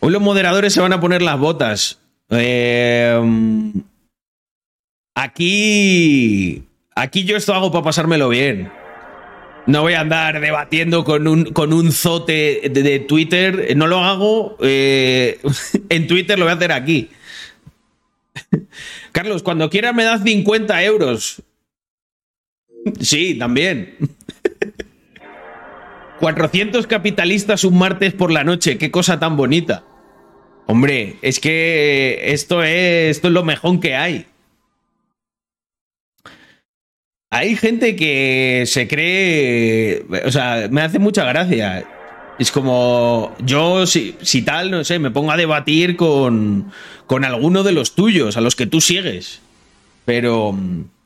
Hoy 0.00 0.12
los 0.12 0.20
moderadores 0.20 0.74
se 0.74 0.80
van 0.80 0.92
a 0.92 1.00
poner 1.00 1.22
las 1.22 1.38
botas. 1.38 1.98
Eh, 2.28 3.18
aquí. 5.14 6.62
Aquí 6.94 7.24
yo 7.24 7.36
esto 7.36 7.54
hago 7.54 7.72
para 7.72 7.84
pasármelo 7.84 8.28
bien. 8.28 8.70
No 9.66 9.82
voy 9.82 9.94
a 9.94 10.00
andar 10.00 10.40
debatiendo 10.40 11.04
con 11.04 11.28
un, 11.28 11.44
con 11.52 11.72
un 11.72 11.92
zote 11.92 12.70
de, 12.70 13.00
Twitter. 13.00 13.76
No 13.76 13.86
lo 13.86 13.98
hago 13.98 14.56
eh, 14.62 15.40
en 15.88 16.06
Twitter, 16.06 16.38
lo 16.38 16.46
voy 16.46 16.52
a 16.52 16.56
hacer 16.56 16.72
aquí. 16.72 17.10
Carlos, 19.12 19.42
cuando 19.42 19.68
quieras 19.68 19.94
me 19.94 20.04
das 20.04 20.22
50 20.22 20.82
euros. 20.84 21.42
Sí, 23.00 23.34
también. 23.38 23.96
400 26.20 26.86
capitalistas 26.86 27.64
un 27.64 27.78
martes 27.78 28.12
por 28.12 28.32
la 28.32 28.44
noche. 28.44 28.78
Qué 28.78 28.90
cosa 28.90 29.20
tan 29.20 29.36
bonita. 29.36 29.84
Hombre, 30.66 31.16
es 31.22 31.40
que 31.40 32.32
esto 32.32 32.62
es, 32.62 33.16
esto 33.16 33.28
es 33.28 33.34
lo 33.34 33.44
mejor 33.44 33.80
que 33.80 33.94
hay. 33.94 34.26
Hay 37.30 37.56
gente 37.56 37.94
que 37.94 38.64
se 38.66 38.88
cree, 38.88 40.04
o 40.24 40.30
sea, 40.32 40.68
me 40.70 40.80
hace 40.80 40.98
mucha 40.98 41.24
gracia. 41.24 41.84
Es 42.38 42.50
como, 42.50 43.34
yo 43.44 43.86
si, 43.86 44.14
si 44.22 44.42
tal, 44.42 44.70
no 44.70 44.82
sé, 44.84 44.98
me 44.98 45.10
pongo 45.10 45.32
a 45.32 45.36
debatir 45.36 45.96
con, 45.96 46.72
con 47.06 47.24
alguno 47.24 47.64
de 47.64 47.72
los 47.72 47.94
tuyos, 47.94 48.36
a 48.36 48.40
los 48.40 48.56
que 48.56 48.66
tú 48.66 48.80
sigues. 48.80 49.40
Pero 50.06 50.56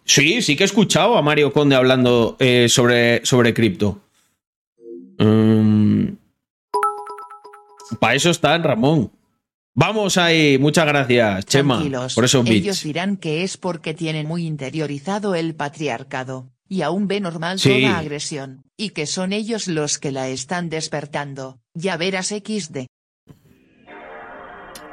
sí, 0.05 0.43
sí 0.43 0.55
que 0.55 0.63
he 0.63 0.67
escuchado 0.67 1.17
a 1.17 1.23
Mario 1.23 1.53
Conde 1.53 1.75
hablando 1.75 2.37
eh, 2.39 2.67
sobre, 2.69 3.25
sobre 3.25 3.53
cripto. 3.53 3.99
Mm. 5.19 6.09
Para 7.99 8.15
eso 8.15 8.31
está 8.31 8.57
Ramón. 8.59 9.11
Vamos 9.75 10.19
ahí, 10.19 10.59
muchas 10.59 10.87
gracias, 10.87 11.47
Chema. 11.47 11.83
Por 12.15 12.25
eso 12.25 12.43
Ellos 12.47 12.83
dirán 12.83 13.17
que 13.17 13.43
es 13.43 13.57
porque 13.57 13.95
tienen 13.95 14.27
muy 14.27 14.47
interiorizado 14.47 15.35
el 15.35 15.55
patriarcado, 15.55 16.53
y 16.69 16.83
aún 16.83 17.09
ve 17.09 17.21
normal 17.21 17.61
toda 17.61 17.99
agresión, 17.99 18.65
y 18.77 18.91
que 18.91 19.07
son 19.07 19.33
ellos 19.33 19.69
los 19.69 19.99
que 19.99 20.13
la 20.13 20.29
están 20.29 20.69
despertando. 20.69 21.59
Ya 21.75 21.97
verás 21.97 22.29
XD. 22.29 22.87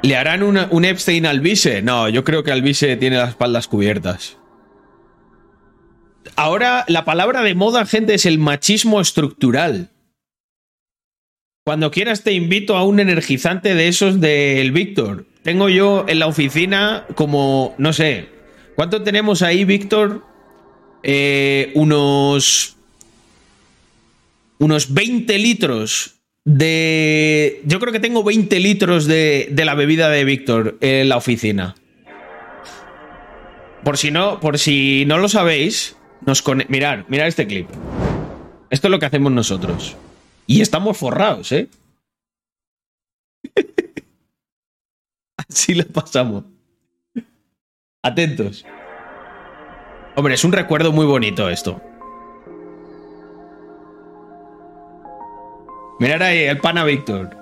¿Le 0.02 0.16
harán 0.16 0.42
un 0.42 0.84
Epstein 0.84 1.26
al 1.26 1.40
Vise? 1.40 1.82
No, 1.82 2.08
yo 2.08 2.24
creo 2.24 2.42
que 2.42 2.52
Alvise 2.52 2.96
tiene 2.96 3.18
las 3.18 3.30
espaldas 3.30 3.68
cubiertas. 3.68 4.38
Ahora, 6.36 6.86
la 6.88 7.04
palabra 7.04 7.42
de 7.42 7.54
moda, 7.54 7.84
gente, 7.84 8.14
es 8.14 8.24
el 8.24 8.38
machismo 8.38 9.00
estructural. 9.02 9.90
Cuando 11.64 11.90
quieras 11.90 12.22
te 12.22 12.32
invito 12.32 12.76
a 12.76 12.84
un 12.84 13.00
energizante 13.00 13.74
de 13.74 13.88
esos 13.88 14.20
del 14.20 14.72
Víctor. 14.72 15.26
Tengo 15.42 15.68
yo 15.68 16.04
en 16.08 16.18
la 16.18 16.26
oficina 16.26 17.06
como, 17.14 17.74
no 17.78 17.92
sé, 17.92 18.28
¿cuánto 18.76 19.02
tenemos 19.02 19.42
ahí, 19.42 19.64
Víctor? 19.64 20.24
Eh, 21.02 21.70
unos... 21.74 22.76
Unos 24.58 24.92
20 24.92 25.38
litros 25.38 26.16
de... 26.44 27.62
Yo 27.64 27.80
creo 27.80 27.92
que 27.92 28.00
tengo 28.00 28.22
20 28.22 28.60
litros 28.60 29.06
de, 29.06 29.48
de 29.50 29.64
la 29.64 29.74
bebida 29.74 30.10
de 30.10 30.24
Víctor 30.24 30.76
en 30.82 31.08
la 31.08 31.16
oficina. 31.16 31.76
Por 33.82 33.96
si 33.96 34.10
no, 34.10 34.40
por 34.40 34.58
si 34.58 35.04
no 35.06 35.16
lo 35.16 35.28
sabéis, 35.28 35.96
nos 36.26 36.44
Mirad, 36.68 37.04
mirad 37.08 37.28
este 37.28 37.46
clip. 37.46 37.68
Esto 38.68 38.88
es 38.88 38.90
lo 38.90 38.98
que 38.98 39.06
hacemos 39.06 39.32
nosotros. 39.32 39.96
Y 40.50 40.62
estamos 40.62 40.98
forrados, 40.98 41.52
¿eh? 41.52 41.70
Así 45.36 45.76
lo 45.76 45.86
pasamos. 45.86 46.42
Atentos. 48.02 48.66
Hombre, 50.16 50.34
es 50.34 50.42
un 50.42 50.50
recuerdo 50.50 50.90
muy 50.90 51.06
bonito 51.06 51.48
esto. 51.48 51.80
Mirad 56.00 56.22
ahí, 56.22 56.38
el 56.40 56.58
pana 56.58 56.82
Víctor. 56.82 57.39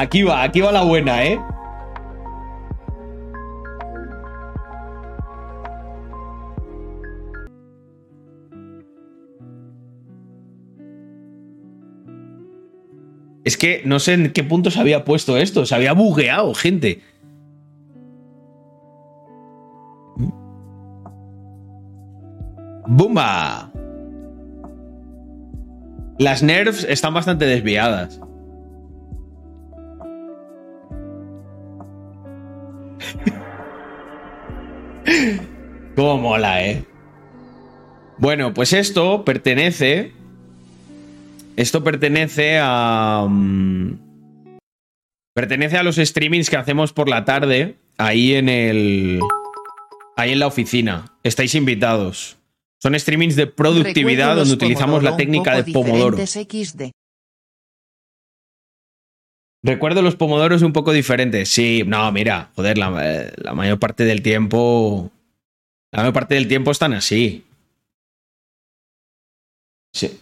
Aquí 0.00 0.22
va, 0.22 0.42
aquí 0.42 0.60
va 0.60 0.72
la 0.72 0.82
buena, 0.82 1.24
¿eh? 1.24 1.38
Es 13.44 13.56
que 13.56 13.82
no 13.86 13.98
sé 13.98 14.12
en 14.12 14.32
qué 14.32 14.44
punto 14.44 14.70
se 14.70 14.78
había 14.78 15.04
puesto 15.04 15.38
esto. 15.38 15.64
Se 15.64 15.74
había 15.74 15.94
bugueado, 15.94 16.52
gente. 16.54 17.00
¡Bumba! 22.86 23.72
Las 26.18 26.42
nerfs 26.42 26.84
están 26.84 27.14
bastante 27.14 27.46
desviadas. 27.46 28.20
Cómo 35.96 36.18
mola, 36.18 36.64
¿eh? 36.64 36.84
Bueno, 38.18 38.52
pues 38.52 38.72
esto 38.72 39.24
pertenece. 39.24 40.12
Esto 41.56 41.82
pertenece 41.82 42.58
a. 42.60 43.26
Mm, 43.28 43.98
pertenece 45.34 45.76
a 45.76 45.82
los 45.82 45.96
streamings 45.96 46.50
que 46.50 46.56
hacemos 46.56 46.92
por 46.92 47.08
la 47.08 47.24
tarde. 47.24 47.76
Ahí 47.96 48.34
en 48.34 48.48
el. 48.48 49.20
Ahí 50.16 50.32
en 50.32 50.38
la 50.40 50.46
oficina. 50.46 51.14
Estáis 51.22 51.54
invitados. 51.54 52.36
Son 52.80 52.98
streamings 52.98 53.34
de 53.34 53.46
productividad 53.48 54.36
donde 54.36 54.54
utilizamos 54.54 55.02
la 55.02 55.16
técnica 55.16 55.60
de 55.60 55.72
Pomodoro. 55.72 56.16
Recuerdo 59.62 60.02
los 60.02 60.16
pomodoros 60.16 60.62
un 60.62 60.72
poco 60.72 60.92
diferentes. 60.92 61.48
Sí, 61.48 61.82
no, 61.86 62.10
mira, 62.12 62.50
joder, 62.54 62.78
la, 62.78 62.94
eh, 63.04 63.32
la, 63.36 63.54
mayor 63.54 63.78
parte 63.78 64.04
del 64.04 64.22
tiempo. 64.22 65.10
La 65.90 66.00
mayor 66.00 66.14
parte 66.14 66.34
del 66.36 66.48
tiempo 66.48 66.70
están 66.70 66.92
así. 66.92 67.44
Sí. 69.92 70.20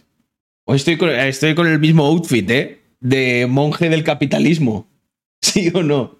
Hoy 0.65 0.77
estoy 0.77 0.97
con, 0.97 1.09
estoy 1.09 1.55
con 1.55 1.67
el 1.67 1.79
mismo 1.79 2.05
outfit, 2.05 2.49
¿eh? 2.49 2.81
De 2.99 3.45
monje 3.47 3.89
del 3.89 4.03
capitalismo. 4.03 4.87
¿Sí 5.41 5.71
o 5.73 5.83
no? 5.83 6.17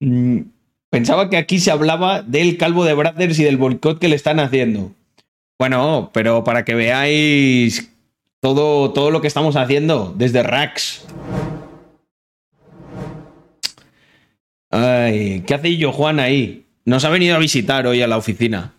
Mm, 0.00 0.42
pensaba 0.90 1.28
que 1.28 1.36
aquí 1.36 1.58
se 1.58 1.70
hablaba 1.70 2.22
del 2.22 2.58
calvo 2.58 2.84
de 2.84 2.94
Brothers 2.94 3.38
y 3.40 3.44
del 3.44 3.56
boicot 3.56 3.98
que 3.98 4.08
le 4.08 4.16
están 4.16 4.38
haciendo. 4.38 4.92
Bueno, 5.58 6.10
pero 6.12 6.44
para 6.44 6.64
que 6.64 6.74
veáis 6.74 7.90
todo, 8.40 8.92
todo 8.92 9.10
lo 9.10 9.20
que 9.20 9.28
estamos 9.28 9.56
haciendo 9.56 10.14
desde 10.16 10.42
Rax. 10.42 11.06
Ay, 14.70 15.42
¿qué 15.46 15.54
hace 15.54 15.76
yo, 15.76 15.92
Juan, 15.92 16.20
ahí? 16.20 16.66
Nos 16.84 17.04
ha 17.04 17.10
venido 17.10 17.36
a 17.36 17.38
visitar 17.38 17.86
hoy 17.86 18.02
a 18.02 18.06
la 18.06 18.16
oficina. 18.16 18.74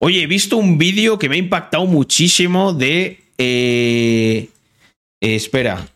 Oye, 0.00 0.22
he 0.22 0.26
visto 0.26 0.56
un 0.56 0.76
vídeo 0.76 1.18
que 1.18 1.28
me 1.28 1.36
ha 1.36 1.38
impactado 1.38 1.86
muchísimo 1.86 2.72
de... 2.72 3.20
Eh, 3.38 4.48
eh, 5.20 5.34
espera. 5.34 5.88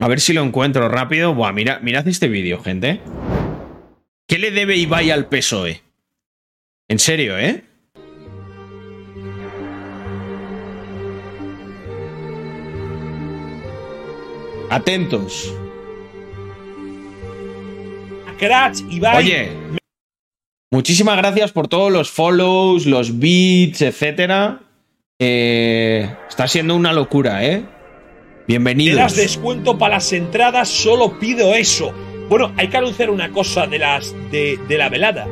A 0.00 0.08
ver 0.08 0.20
si 0.20 0.32
lo 0.32 0.42
encuentro 0.42 0.88
rápido. 0.88 1.34
Buah, 1.34 1.52
mira, 1.52 1.78
mirad 1.80 2.08
este 2.08 2.28
vídeo, 2.28 2.62
gente. 2.62 3.00
¿Qué 4.26 4.38
le 4.38 4.50
debe 4.50 4.76
Ibai 4.76 5.10
al 5.10 5.28
PSOE? 5.28 5.82
En 6.88 6.98
serio, 6.98 7.38
¿eh? 7.38 7.64
Atentos. 14.70 15.52
Crash, 18.38 18.82
Ibai. 18.88 19.16
Oye, 19.16 19.52
muchísimas 20.70 21.16
gracias 21.16 21.50
por 21.50 21.66
todos 21.66 21.92
los 21.92 22.08
follows, 22.10 22.86
los 22.86 23.18
beats, 23.18 23.82
etcétera. 23.82 24.60
Eh, 25.18 26.08
está 26.28 26.46
siendo 26.46 26.76
una 26.76 26.92
locura, 26.92 27.44
¿eh? 27.44 27.64
Bienvenidos. 28.46 28.96
Te 28.96 29.02
das 29.02 29.16
descuento 29.16 29.76
para 29.76 29.96
las 29.96 30.12
entradas, 30.12 30.68
solo 30.68 31.18
pido 31.18 31.54
eso. 31.54 31.92
Bueno, 32.28 32.52
hay 32.56 32.68
que 32.68 32.76
anunciar 32.76 33.10
una 33.10 33.30
cosa 33.32 33.66
de 33.66 33.80
las 33.80 34.14
de, 34.30 34.56
de 34.68 34.78
la 34.78 34.88
velada. 34.88 35.26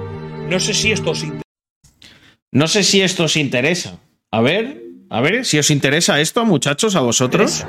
No 0.49 0.59
sé 0.59 0.75
si 0.75 0.91
esto 0.91 1.13
os 1.13 1.23
interesa. 1.23 1.43
No 2.51 2.67
sé 2.67 2.83
si 2.83 3.03
esto 3.03 3.25
os 3.25 3.37
interesa. 3.37 4.01
A 4.33 4.41
ver, 4.41 4.83
a 5.11 5.21
ver, 5.21 5.45
si 5.45 5.59
os 5.59 5.71
interesa 5.71 6.21
esto, 6.21 6.45
muchachos, 6.45 6.97
a 6.97 7.01
vosotros. 7.01 7.65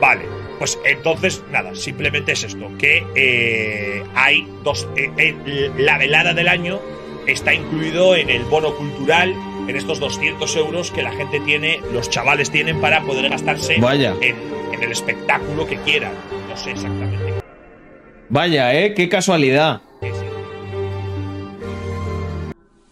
Vale. 0.00 0.39
Pues 0.60 0.78
entonces, 0.84 1.42
nada, 1.50 1.74
simplemente 1.74 2.32
es 2.32 2.44
esto, 2.44 2.70
que 2.78 3.02
eh, 3.14 4.02
hay 4.14 4.46
dos... 4.62 4.86
Eh, 4.94 5.70
la 5.78 5.96
velada 5.96 6.34
del 6.34 6.48
año 6.48 6.78
está 7.26 7.54
incluido 7.54 8.14
en 8.14 8.28
el 8.28 8.44
bono 8.44 8.76
cultural, 8.76 9.34
en 9.66 9.74
estos 9.74 10.00
200 10.00 10.54
euros 10.56 10.90
que 10.90 11.02
la 11.02 11.12
gente 11.12 11.40
tiene, 11.40 11.80
los 11.94 12.10
chavales 12.10 12.50
tienen 12.50 12.78
para 12.78 13.00
poder 13.00 13.30
gastarse 13.30 13.78
Vaya. 13.80 14.14
En, 14.20 14.36
en 14.74 14.82
el 14.82 14.92
espectáculo 14.92 15.66
que 15.66 15.76
quieran. 15.76 16.12
No 16.50 16.54
sé 16.58 16.72
exactamente. 16.72 17.36
Vaya, 18.28 18.74
¿eh? 18.74 18.92
Qué 18.92 19.08
casualidad. 19.08 19.80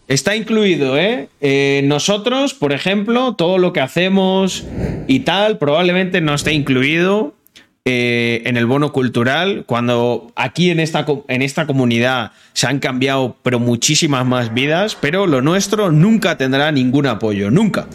Está 0.07 0.35
incluido, 0.35 0.97
¿eh? 0.97 1.27
¿eh? 1.39 1.81
Nosotros, 1.83 2.55
por 2.55 2.73
ejemplo, 2.73 3.35
todo 3.35 3.59
lo 3.59 3.73
que 3.73 3.81
hacemos 3.81 4.65
y 5.05 5.19
tal, 5.19 5.59
probablemente 5.59 6.19
no 6.19 6.33
esté 6.33 6.53
incluido 6.53 7.35
eh, 7.85 8.43
en 8.45 8.57
el 8.57 8.65
bono 8.65 8.91
cultural, 8.91 9.63
cuando 9.65 10.31
aquí 10.35 10.69
en 10.69 10.79
esta, 10.79 11.05
en 11.27 11.41
esta 11.41 11.65
comunidad 11.65 12.33
se 12.53 12.67
han 12.67 12.79
cambiado 12.79 13.37
pero 13.41 13.59
muchísimas 13.59 14.25
más 14.25 14.53
vidas, 14.53 14.97
pero 14.99 15.27
lo 15.27 15.41
nuestro 15.41 15.91
nunca 15.91 16.37
tendrá 16.37 16.71
ningún 16.71 17.07
apoyo, 17.07 17.49
nunca. 17.49 17.87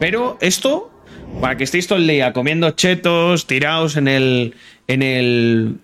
Pero 0.00 0.38
esto, 0.40 0.90
para 1.40 1.56
que 1.56 1.64
estéis 1.64 1.86
todo 1.86 1.98
el 1.98 2.06
día 2.06 2.32
comiendo 2.32 2.70
chetos, 2.70 3.46
tirados 3.46 3.96
en 3.96 4.08
el, 4.08 4.54
en 4.88 5.02
el, 5.02 5.76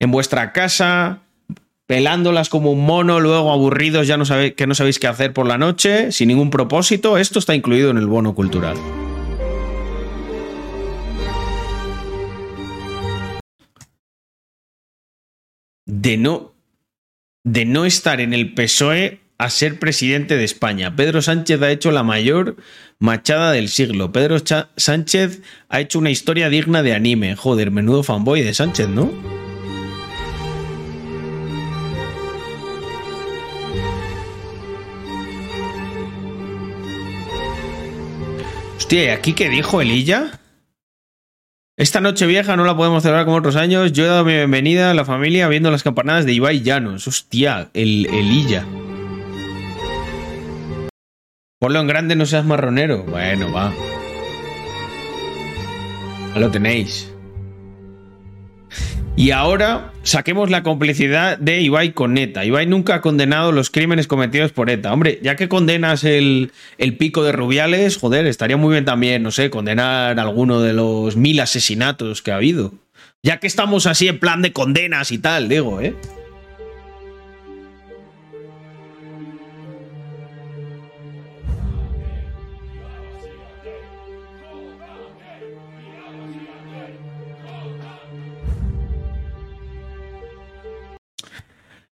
en 0.00 0.10
vuestra 0.10 0.52
casa, 0.52 1.20
pelándolas 1.86 2.48
como 2.48 2.72
un 2.72 2.84
mono, 2.84 3.20
luego 3.20 3.52
aburridos 3.52 4.06
ya 4.06 4.16
no 4.16 4.24
que 4.56 4.66
no 4.66 4.74
sabéis 4.74 4.98
qué 4.98 5.06
hacer 5.06 5.32
por 5.32 5.46
la 5.46 5.56
noche, 5.56 6.10
sin 6.10 6.28
ningún 6.28 6.50
propósito, 6.50 7.16
esto 7.16 7.38
está 7.38 7.54
incluido 7.54 7.90
en 7.90 7.98
el 7.98 8.06
bono 8.06 8.34
cultural. 8.34 8.76
De 15.92 16.16
no, 16.16 16.54
de 17.44 17.66
no 17.66 17.84
estar 17.84 18.22
en 18.22 18.32
el 18.32 18.54
PSOE 18.54 19.20
a 19.36 19.50
ser 19.50 19.78
presidente 19.78 20.38
de 20.38 20.44
España. 20.44 20.96
Pedro 20.96 21.20
Sánchez 21.20 21.60
ha 21.60 21.70
hecho 21.70 21.90
la 21.90 22.02
mayor 22.02 22.56
machada 22.98 23.52
del 23.52 23.68
siglo. 23.68 24.10
Pedro 24.10 24.38
Sánchez 24.76 25.42
ha 25.68 25.80
hecho 25.80 25.98
una 25.98 26.08
historia 26.08 26.48
digna 26.48 26.82
de 26.82 26.94
anime. 26.94 27.36
Joder, 27.36 27.70
menudo 27.70 28.02
fanboy 28.02 28.40
de 28.42 28.54
Sánchez, 28.54 28.88
¿no? 28.88 29.12
Hostia, 38.78 39.04
¿y 39.04 39.08
aquí 39.08 39.34
qué 39.34 39.50
dijo 39.50 39.82
Elilla? 39.82 40.40
Esta 41.78 42.02
noche 42.02 42.26
vieja 42.26 42.54
no 42.54 42.66
la 42.66 42.76
podemos 42.76 43.02
celebrar 43.02 43.24
como 43.24 43.38
otros 43.38 43.56
años. 43.56 43.92
Yo 43.92 44.04
he 44.04 44.08
dado 44.08 44.26
mi 44.26 44.34
bienvenida 44.34 44.90
a 44.90 44.94
la 44.94 45.06
familia 45.06 45.48
viendo 45.48 45.70
las 45.70 45.82
campanadas 45.82 46.26
de 46.26 46.34
Ibai 46.34 46.60
Llanos. 46.60 47.08
Hostia, 47.08 47.70
el, 47.72 48.06
el 48.12 48.30
Illa. 48.30 48.66
Ponlo 51.58 51.80
en 51.80 51.86
grande, 51.86 52.14
no 52.14 52.26
seas 52.26 52.44
marronero. 52.44 53.04
Bueno, 53.04 53.50
va. 53.52 53.72
Lo 56.36 56.50
tenéis. 56.50 57.11
Y 59.14 59.30
ahora 59.30 59.92
saquemos 60.02 60.50
la 60.50 60.62
complicidad 60.62 61.36
de 61.38 61.60
Ibai 61.60 61.92
con 61.92 62.16
ETA. 62.16 62.44
Ibai 62.44 62.66
nunca 62.66 62.96
ha 62.96 63.00
condenado 63.02 63.52
los 63.52 63.70
crímenes 63.70 64.06
cometidos 64.06 64.52
por 64.52 64.70
ETA. 64.70 64.92
Hombre, 64.92 65.20
ya 65.22 65.36
que 65.36 65.48
condenas 65.48 66.02
el, 66.04 66.50
el, 66.78 66.96
pico 66.96 67.22
de 67.22 67.32
Rubiales, 67.32 67.98
joder, 67.98 68.26
estaría 68.26 68.56
muy 68.56 68.72
bien 68.72 68.86
también, 68.86 69.22
no 69.22 69.30
sé, 69.30 69.50
condenar 69.50 70.18
alguno 70.18 70.60
de 70.60 70.72
los 70.72 71.16
mil 71.16 71.40
asesinatos 71.40 72.22
que 72.22 72.32
ha 72.32 72.36
habido. 72.36 72.72
Ya 73.22 73.38
que 73.38 73.46
estamos 73.46 73.86
así 73.86 74.08
en 74.08 74.18
plan 74.18 74.40
de 74.42 74.52
condenas 74.52 75.12
y 75.12 75.18
tal, 75.18 75.48
digo, 75.48 75.80
¿eh? 75.80 75.94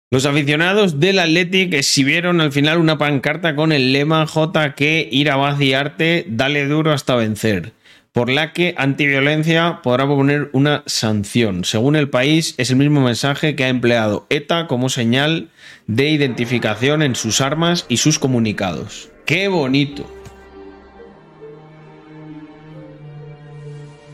Los 0.09 0.25
aficionados 0.25 1.01
del 1.01 1.19
Athletic 1.19 1.75
exhibieron 1.75 2.41
al 2.41 2.53
final 2.53 2.79
una 2.79 2.97
pancarta 2.97 3.57
con 3.57 3.73
el 3.73 3.93
lema 3.93 4.25
JK 4.25 4.81
ir 5.11 5.33
a 5.33 5.37
vaciarte, 5.37 6.25
dale 6.29 6.69
duro 6.69 6.93
hasta 6.93 7.17
vencer, 7.17 7.73
por 8.13 8.31
la 8.31 8.53
que 8.53 8.77
antiviolencia 8.79 9.81
podrá 9.83 10.07
poner 10.07 10.49
una 10.53 10.85
sanción. 10.87 11.65
Según 11.65 11.97
el 11.97 12.09
país, 12.09 12.55
es 12.57 12.71
el 12.71 12.77
mismo 12.77 13.01
mensaje 13.01 13.57
que 13.57 13.65
ha 13.65 13.69
empleado 13.69 14.29
ETA 14.31 14.69
como 14.69 14.91
señal 14.91 15.49
de 15.89 16.09
identificación 16.09 17.03
en 17.03 17.17
sus 17.17 17.41
armas 17.41 17.85
y 17.89 17.97
sus 17.97 18.21
comunicados. 18.21 19.11
¡Qué 19.25 19.49
bonito! 19.49 20.09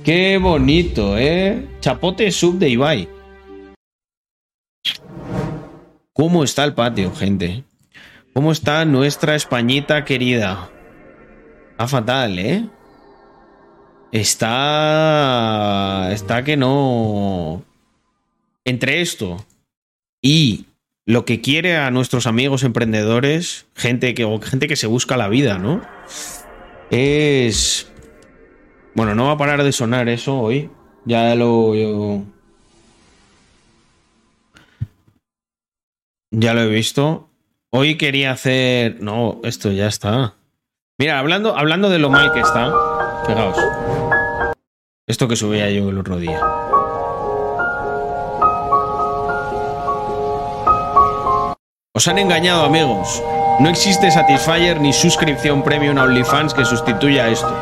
Qué 0.07 0.39
bonito, 0.39 1.19
¿eh? 1.19 1.67
Chapote 1.81 2.31
sub 2.31 2.59
de 2.59 2.71
Ibai. 2.71 3.22
¿Cómo 6.23 6.45
está 6.45 6.63
el 6.63 6.73
patio, 6.73 7.13
gente? 7.13 7.65
¿Cómo 8.33 8.53
está 8.53 8.85
nuestra 8.85 9.35
Españita 9.35 10.05
querida? 10.05 10.71
Está 11.73 11.89
fatal, 11.89 12.39
¿eh? 12.39 12.65
Está... 14.13 16.11
Está 16.13 16.45
que 16.45 16.57
no... 16.57 17.65
Entre 18.65 19.01
esto 19.01 19.45
y 20.23 20.67
lo 21.07 21.25
que 21.25 21.41
quiere 21.41 21.77
a 21.77 21.91
nuestros 21.91 22.29
amigos 22.29 22.63
emprendedores, 22.63 23.67
gente 23.75 24.15
que, 24.15 24.39
gente 24.45 24.69
que 24.69 24.77
se 24.77 24.87
busca 24.87 25.17
la 25.17 25.27
vida, 25.27 25.59
¿no? 25.59 25.83
Es... 26.93 27.91
Bueno, 28.95 29.17
no 29.17 29.27
va 29.27 29.33
a 29.33 29.39
parar 29.39 29.65
de 29.65 29.73
sonar 29.73 30.09
eso 30.09 30.39
hoy. 30.39 30.71
Ya 31.05 31.35
lo... 31.35 32.25
Ya 36.33 36.55
lo 36.55 36.63
he 36.63 36.69
visto. 36.69 37.29
Hoy 37.71 37.99
quería 37.99 38.33
hacer... 38.33 39.03
No, 39.03 39.41
esto 39.45 39.71
ya 39.71 39.87
está. 39.87 40.35
Mira, 40.99 41.19
hablando, 41.19 41.57
hablando 41.57 41.91
de 41.91 41.99
lo 41.99 42.09
mal 42.09 42.33
que 42.33 42.41
está, 42.41 42.73
fijaos. 43.27 43.57
Esto 45.07 45.29
que 45.29 45.37
subía 45.37 45.71
yo 45.71 45.91
el 45.91 45.99
otro 45.99 46.17
día. 46.17 46.41
Os 51.95 52.09
han 52.09 52.19
engañado, 52.19 52.65
amigos. 52.65 53.23
No 53.61 53.69
existe 53.69 54.11
Satisfyer 54.11 54.81
ni 54.81 54.95
suscripción 54.95 55.63
premium 55.63 55.99
a 55.99 56.05
OnlyFans 56.05 56.55
que 56.55 56.65
sustituya 56.65 57.29
esto. 57.29 57.55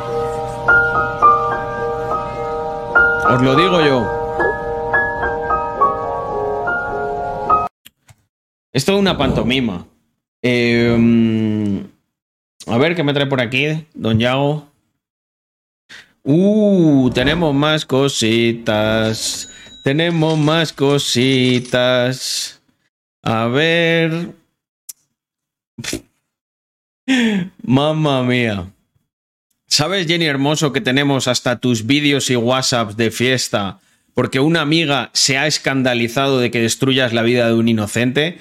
Os 3.28 3.42
lo 3.42 3.56
digo 3.56 3.80
yo. 3.80 4.19
Es 8.72 8.86
una 8.88 9.18
pantomima. 9.18 9.86
Em, 10.42 11.86
a 12.66 12.78
ver 12.78 12.94
qué 12.94 13.02
me 13.02 13.12
trae 13.12 13.26
por 13.26 13.40
aquí, 13.40 13.86
don 13.94 14.18
Yago. 14.18 14.68
Uh, 16.22 17.10
tenemos 17.12 17.54
más 17.54 17.84
cositas. 17.84 19.50
Tenemos 19.82 20.38
más 20.38 20.72
cositas. 20.72 22.62
A 23.22 23.46
ver. 23.46 24.32
Mamma 27.62 28.22
mía. 28.22 28.70
¿Sabes, 29.66 30.06
Jenny 30.06 30.26
Hermoso, 30.26 30.72
que 30.72 30.80
tenemos 30.80 31.26
hasta 31.26 31.58
tus 31.58 31.86
vídeos 31.86 32.30
y 32.30 32.36
WhatsApps 32.36 32.96
de 32.96 33.10
fiesta 33.10 33.80
porque 34.14 34.40
una 34.40 34.60
amiga 34.60 35.10
se 35.14 35.38
ha 35.38 35.46
escandalizado 35.46 36.40
de 36.40 36.50
que 36.50 36.60
destruyas 36.60 37.12
la 37.12 37.22
vida 37.22 37.46
de 37.46 37.54
un 37.54 37.68
inocente? 37.68 38.38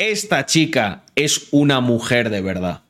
Esta 0.00 0.46
chica 0.46 1.02
es 1.14 1.48
una 1.50 1.80
mujer 1.80 2.30
de 2.30 2.40
verdad. 2.40 2.84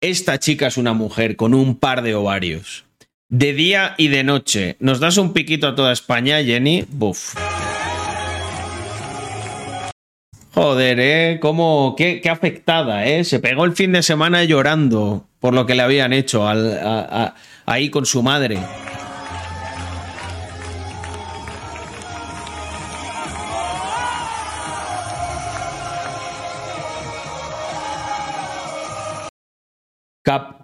Esta 0.00 0.38
chica 0.38 0.68
es 0.68 0.78
una 0.78 0.94
mujer 0.94 1.36
con 1.36 1.52
un 1.52 1.76
par 1.76 2.00
de 2.00 2.14
ovarios. 2.14 2.86
De 3.28 3.52
día 3.52 3.96
y 3.98 4.08
de 4.08 4.24
noche. 4.24 4.76
¿Nos 4.80 4.98
das 4.98 5.18
un 5.18 5.34
piquito 5.34 5.68
a 5.68 5.74
toda 5.74 5.92
España, 5.92 6.42
Jenny? 6.42 6.86
Buf. 6.88 7.34
Joder, 10.54 11.00
¿eh? 11.00 11.38
¿Cómo, 11.38 11.94
qué, 11.98 12.22
afectada, 12.30 13.04
¿eh? 13.04 13.22
Se 13.24 13.38
pegó 13.38 13.66
el 13.66 13.72
fin 13.76 13.92
de 13.92 14.02
semana 14.02 14.42
llorando 14.44 15.26
por 15.38 15.52
lo 15.52 15.66
que 15.66 15.74
le 15.74 15.82
habían 15.82 16.14
hecho 16.14 16.48
ahí 17.66 17.90
con 17.90 18.06
su 18.06 18.22
madre. 18.22 18.58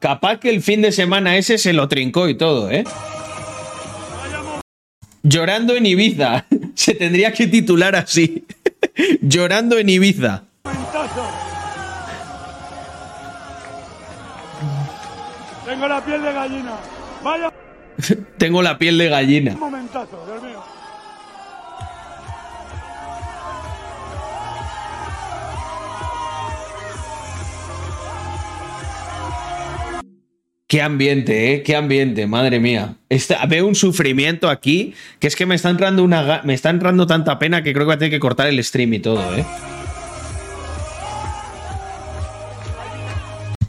Capaz 0.00 0.38
que 0.38 0.50
el 0.50 0.62
fin 0.62 0.82
de 0.82 0.92
semana 0.92 1.36
ese 1.36 1.58
se 1.58 1.72
lo 1.72 1.88
trincó 1.88 2.28
y 2.28 2.36
todo, 2.36 2.70
¿eh? 2.70 2.84
Llorando 5.22 5.74
en 5.74 5.86
Ibiza. 5.86 6.44
Se 6.74 6.94
tendría 6.94 7.32
que 7.32 7.48
titular 7.48 7.96
así. 7.96 8.44
Llorando 9.20 9.76
en 9.78 9.88
Ibiza. 9.88 10.44
Tengo 15.64 15.88
la 15.88 16.04
piel 16.04 16.22
de 16.22 16.32
gallina. 16.32 16.72
Vaya. 17.24 17.52
Tengo 18.38 18.62
la 18.62 18.78
piel 18.78 18.98
de 18.98 19.08
gallina. 19.08 19.52
Un 19.52 19.60
momentazo, 19.60 20.24
Dios 20.26 20.42
mío. 20.42 20.75
Qué 30.68 30.82
ambiente, 30.82 31.54
¿eh? 31.54 31.62
Qué 31.62 31.76
ambiente, 31.76 32.26
madre 32.26 32.58
mía. 32.58 32.96
veo 33.48 33.68
un 33.68 33.76
sufrimiento 33.76 34.48
aquí 34.48 34.94
que 35.20 35.28
es 35.28 35.36
que 35.36 35.46
me 35.46 35.54
está 35.54 35.70
entrando 35.70 36.02
una 36.02 36.42
me 36.42 36.54
está 36.54 36.70
entrando 36.70 37.06
tanta 37.06 37.38
pena 37.38 37.62
que 37.62 37.72
creo 37.72 37.84
que 37.84 37.86
voy 37.86 37.94
a 37.94 37.98
tener 37.98 38.10
que 38.10 38.18
cortar 38.18 38.48
el 38.48 38.62
stream 38.64 38.94
y 38.94 38.98
todo, 38.98 39.36
¿eh? 39.36 39.44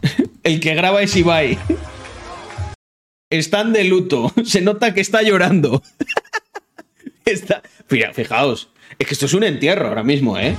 el 0.44 0.60
que 0.60 0.74
graba 0.74 1.04
es 1.04 1.16
Ibai. 1.16 1.60
Están 3.30 3.74
de 3.74 3.84
luto. 3.84 4.34
Se 4.44 4.62
nota 4.62 4.96
que 4.96 5.02
está 5.02 5.22
llorando. 5.22 5.84
está... 7.26 7.62
fijaos. 7.88 8.70
Es 8.98 9.06
que 9.06 9.14
esto 9.14 9.28
es 9.28 9.34
un 9.36 9.44
entierro 9.44 9.90
ahora 9.90 10.04
mismo, 10.04 10.40
¿eh? 10.40 10.56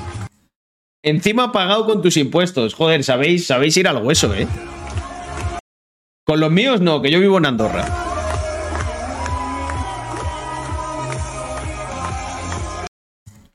Encima 1.03 1.51
pagado 1.51 1.87
con 1.87 2.01
tus 2.01 2.17
impuestos. 2.17 2.75
Joder, 2.75 3.03
sabéis, 3.03 3.47
sabéis 3.47 3.77
ir 3.77 3.89
al 3.89 4.05
hueso, 4.05 4.33
¿eh? 4.35 4.47
Con 6.29 6.41
los 6.41 6.51
míos 6.51 6.83
no, 6.83 7.01
que 7.01 7.11
yo 7.11 7.21
vivo 7.21 7.39
en 7.39 7.47
Andorra. 7.47 7.87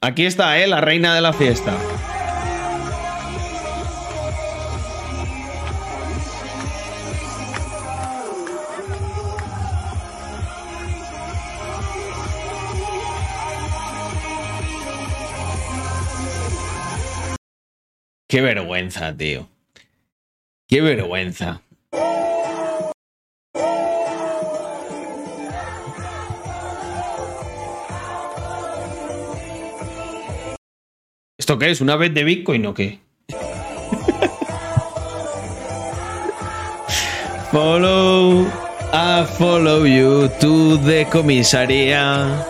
Aquí 0.02 0.26
está, 0.26 0.58
¿eh? 0.58 0.66
La 0.66 0.82
reina 0.82 1.14
de 1.14 1.22
la 1.22 1.34
fiesta. 1.34 1.78
Qué 18.28 18.42
vergüenza, 18.42 19.16
tío. 19.16 19.48
Qué 20.68 20.82
vergüenza. 20.82 21.63
¿Esto 31.44 31.60
qué 31.60 31.72
es? 31.72 31.82
¿Una 31.82 31.98
vez 31.98 32.14
de 32.14 32.24
Bitcoin 32.24 32.66
o 32.68 32.74
qué? 32.74 33.00
follow, 37.52 38.48
I 38.94 39.26
follow 39.38 39.86
you 39.86 40.30
to 40.40 40.80
the 40.86 41.06
comisaría. 41.12 42.48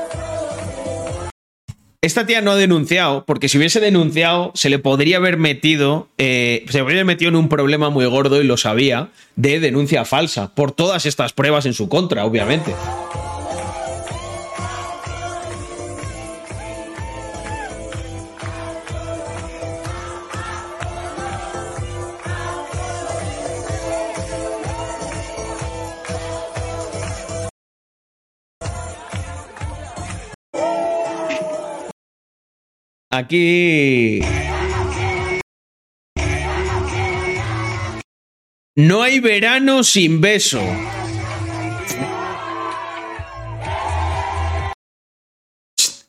Esta 2.04 2.28
tía 2.28 2.42
no 2.42 2.52
ha 2.52 2.56
denunciado, 2.56 3.26
porque 3.26 3.50
si 3.50 3.58
hubiese 3.58 3.80
denunciado, 3.80 4.52
se 4.54 4.70
le 4.70 4.78
podría 4.78 5.18
haber 5.18 5.38
metido, 5.38 6.08
eh, 6.20 6.64
se 6.70 6.78
habría 6.78 7.04
metido 7.04 7.30
en 7.30 7.36
un 7.36 7.50
problema 7.50 7.90
muy 7.90 8.06
gordo 8.06 8.44
y 8.44 8.46
lo 8.46 8.58
sabía, 8.58 9.10
de 9.36 9.60
denuncia 9.60 10.06
falsa, 10.06 10.54
por 10.54 10.72
todas 10.72 11.08
estas 11.08 11.34
pruebas 11.34 11.66
en 11.66 11.74
su 11.74 11.90
contra, 11.90 12.26
obviamente. 12.26 12.76
Aquí... 33.16 34.22
No 38.76 39.04
hay 39.04 39.20
verano 39.20 39.84
sin 39.84 40.20
beso. 40.20 40.60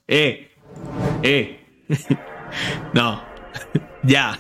Eh, 0.08 0.48
eh. 1.22 1.60
No, 2.94 3.22
ya. 4.04 4.38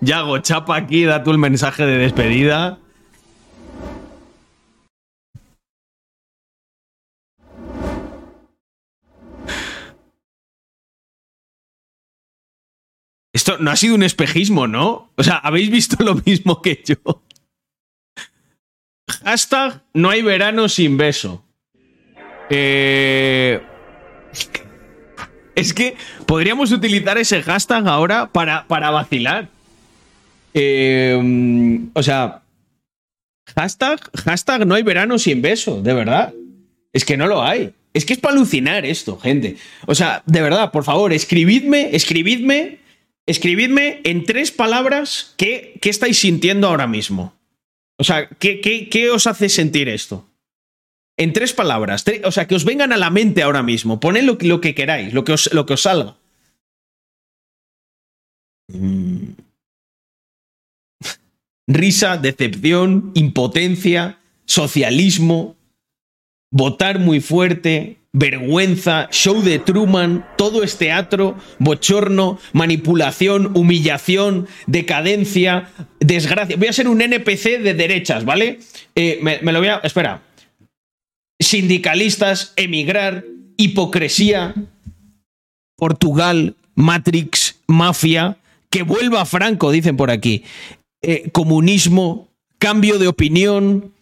Ya 0.00 0.18
hago 0.18 0.38
chapa 0.38 0.76
aquí, 0.76 1.04
da 1.04 1.22
tú 1.22 1.30
el 1.30 1.38
mensaje 1.38 1.86
de 1.86 1.98
despedida. 1.98 2.80
Esto 13.34 13.58
no 13.58 13.72
ha 13.72 13.76
sido 13.76 13.96
un 13.96 14.04
espejismo, 14.04 14.68
¿no? 14.68 15.10
O 15.16 15.24
sea, 15.24 15.34
habéis 15.34 15.68
visto 15.68 16.02
lo 16.04 16.14
mismo 16.14 16.62
que 16.62 16.82
yo. 16.84 17.22
Hashtag 19.24 19.82
no 19.92 20.08
hay 20.08 20.22
verano 20.22 20.68
sin 20.68 20.96
beso. 20.96 21.44
Eh, 22.48 23.60
es 25.56 25.74
que 25.74 25.96
podríamos 26.26 26.70
utilizar 26.70 27.18
ese 27.18 27.42
hashtag 27.42 27.88
ahora 27.88 28.30
para, 28.30 28.68
para 28.68 28.90
vacilar. 28.90 29.48
Eh, 30.54 31.80
o 31.92 32.02
sea, 32.04 32.42
hashtag, 33.56 33.98
hashtag 34.14 34.64
no 34.64 34.76
hay 34.76 34.84
verano 34.84 35.18
sin 35.18 35.42
beso, 35.42 35.82
de 35.82 35.92
verdad. 35.92 36.32
Es 36.92 37.04
que 37.04 37.16
no 37.16 37.26
lo 37.26 37.42
hay. 37.42 37.74
Es 37.92 38.04
que 38.04 38.12
es 38.12 38.20
para 38.20 38.36
alucinar 38.36 38.86
esto, 38.86 39.18
gente. 39.18 39.56
O 39.86 39.94
sea, 39.96 40.22
de 40.24 40.40
verdad, 40.40 40.70
por 40.70 40.84
favor, 40.84 41.12
escribidme, 41.12 41.90
escribidme, 41.96 42.83
escribidme 43.26 44.00
en 44.04 44.24
tres 44.24 44.50
palabras 44.50 45.34
qué, 45.36 45.78
qué 45.80 45.90
estáis 45.90 46.18
sintiendo 46.18 46.68
ahora 46.68 46.86
mismo. 46.86 47.34
O 47.98 48.04
sea, 48.04 48.28
¿qué, 48.28 48.60
qué, 48.60 48.88
qué 48.88 49.10
os 49.10 49.26
hace 49.26 49.48
sentir 49.48 49.88
esto? 49.88 50.28
En 51.16 51.32
tres 51.32 51.52
palabras. 51.52 52.04
o 52.24 52.32
sea, 52.32 52.46
que 52.46 52.56
os 52.56 52.64
vengan 52.64 52.92
a 52.92 52.96
la 52.96 53.10
mente 53.10 53.42
ahora 53.42 53.62
mismo. 53.62 54.00
Poned 54.00 54.24
lo, 54.24 54.36
lo 54.40 54.60
que 54.60 54.74
queráis, 54.74 55.14
lo 55.14 55.24
que 55.24 55.32
os, 55.32 55.52
lo 55.52 55.64
que 55.64 55.74
os 55.74 55.82
salga. 55.82 56.16
Mm. 58.68 59.34
Risa, 61.68 62.16
decepción, 62.16 63.12
impotencia, 63.14 64.18
socialismo, 64.44 65.56
votar 66.50 66.98
muy 66.98 67.20
fuerte, 67.20 67.98
vergüenza, 68.14 69.08
show 69.10 69.42
de 69.42 69.58
Truman, 69.58 70.24
todo 70.38 70.62
es 70.62 70.78
teatro, 70.78 71.36
bochorno, 71.58 72.38
manipulación, 72.54 73.50
humillación, 73.54 74.48
decadencia, 74.66 75.68
desgracia. 76.00 76.56
Voy 76.56 76.68
a 76.68 76.72
ser 76.72 76.88
un 76.88 77.02
NPC 77.02 77.60
de 77.60 77.74
derechas, 77.74 78.24
¿vale? 78.24 78.60
Eh, 78.94 79.18
me, 79.20 79.52
lo 79.52 79.58
voy 79.58 79.68
a... 79.68 79.80
Espera 79.82 80.22
sindicalistas, 81.40 82.52
emigrar, 82.56 83.24
hipocresía, 83.56 84.54
Portugal, 85.76 86.56
Matrix, 86.74 87.60
mafia, 87.66 88.38
que 88.70 88.82
vuelva 88.82 89.26
Franco, 89.26 89.70
dicen 89.70 89.96
por 89.96 90.10
aquí, 90.10 90.44
eh, 91.02 91.30
comunismo, 91.32 92.28
cambio 92.58 92.98
de 92.98 93.08
opinión, 93.08 93.92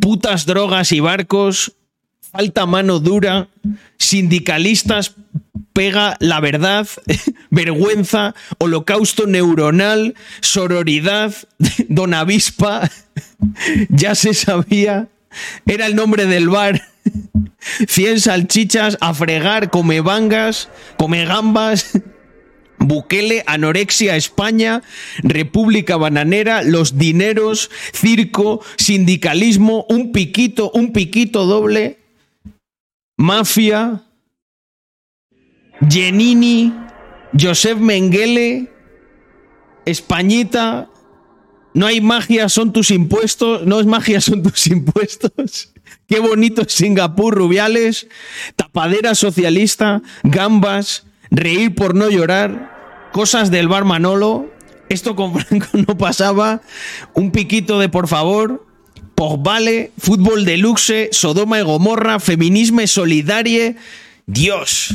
putas 0.00 0.46
drogas 0.46 0.92
y 0.92 1.00
barcos, 1.00 1.76
falta 2.30 2.66
mano 2.66 2.98
dura, 2.98 3.48
sindicalistas, 3.98 5.14
pega 5.72 6.16
la 6.20 6.40
verdad, 6.40 6.86
vergüenza, 7.50 8.34
holocausto 8.58 9.26
neuronal, 9.26 10.14
sororidad, 10.40 11.34
don 11.88 12.14
avispa, 12.14 12.90
ya 13.88 14.14
se 14.14 14.34
sabía, 14.34 15.08
era 15.66 15.86
el 15.86 15.96
nombre 15.96 16.26
del 16.26 16.48
bar. 16.48 16.82
100 17.86 18.20
salchichas, 18.20 18.96
a 19.00 19.12
fregar, 19.14 19.70
come 19.70 20.00
bangas, 20.00 20.68
come 20.96 21.24
gambas. 21.24 21.92
Bukele, 22.78 23.44
anorexia, 23.46 24.16
España, 24.16 24.82
República 25.22 25.98
Bananera, 25.98 26.62
los 26.62 26.96
dineros, 26.96 27.70
circo, 27.92 28.62
sindicalismo, 28.76 29.84
un 29.90 30.12
piquito, 30.12 30.70
un 30.72 30.92
piquito 30.94 31.44
doble, 31.44 31.99
mafia, 33.20 34.02
Genini, 35.86 36.72
Joseph 37.38 37.78
Mengele, 37.78 38.72
Españita, 39.84 40.88
no 41.74 41.86
hay 41.86 42.00
magia, 42.00 42.48
son 42.48 42.72
tus 42.72 42.90
impuestos. 42.90 43.66
No 43.66 43.78
es 43.78 43.86
magia, 43.86 44.20
son 44.22 44.42
tus 44.42 44.66
impuestos. 44.68 45.72
Qué 46.08 46.18
bonito 46.18 46.62
Singapur, 46.66 47.34
Rubiales. 47.34 48.08
Tapadera 48.56 49.14
socialista, 49.14 50.00
gambas, 50.22 51.04
reír 51.30 51.74
por 51.74 51.94
no 51.94 52.08
llorar, 52.08 53.10
cosas 53.12 53.50
del 53.50 53.68
bar 53.68 53.84
Manolo. 53.84 54.50
Esto 54.88 55.14
con 55.14 55.34
Franco 55.38 55.68
no 55.74 55.98
pasaba. 55.98 56.62
Un 57.12 57.32
piquito 57.32 57.78
de 57.78 57.90
por 57.90 58.08
favor. 58.08 58.69
Vale, 59.20 59.92
fútbol 59.98 60.46
de 60.46 60.56
luxe, 60.56 61.10
Sodoma 61.12 61.58
y 61.58 61.62
Gomorra, 61.62 62.20
feminismo 62.20 62.86
solidarie. 62.86 63.76
Dios. 64.24 64.94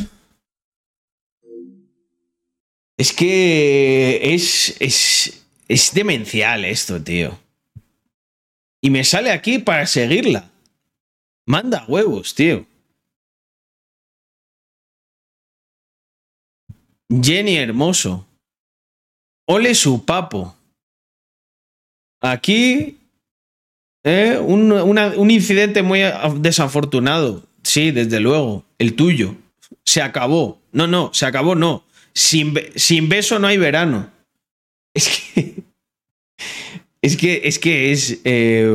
Es 2.97 3.13
que 3.13 4.33
es, 4.33 4.75
es, 4.79 5.45
es 5.67 5.93
demencial 5.93 6.65
esto, 6.65 7.03
tío. 7.03 7.38
Y 8.81 8.89
me 8.89 9.03
sale 9.03 9.31
aquí 9.31 9.59
para 9.59 9.85
seguirla. 9.85 10.49
Manda 11.45 11.85
huevos, 11.88 12.33
tío. 12.33 12.65
Jenny 17.09 17.57
Hermoso. 17.57 18.25
Ole 19.45 19.75
su 19.75 20.03
papo. 20.03 20.55
Aquí. 22.21 22.97
Eh, 24.05 24.39
un, 24.39 24.71
un 24.71 25.31
incidente 25.31 25.81
muy 25.81 26.01
desafortunado. 26.37 27.43
Sí, 27.63 27.89
desde 27.89 28.19
luego. 28.19 28.63
El 28.77 28.93
tuyo. 28.93 29.35
Se 29.83 30.01
acabó. 30.01 30.61
No, 30.71 30.85
no, 30.85 31.09
se 31.13 31.25
acabó, 31.25 31.55
no. 31.55 31.83
Sin, 32.13 32.53
beso 33.09 33.39
no 33.39 33.47
hay 33.47 33.57
verano. 33.57 34.09
Es 34.93 35.09
que. 35.09 35.55
Es 37.01 37.17
que 37.17 37.41
es. 37.47 37.59
Que 37.59 37.91
es 37.91 38.19
eh, 38.23 38.67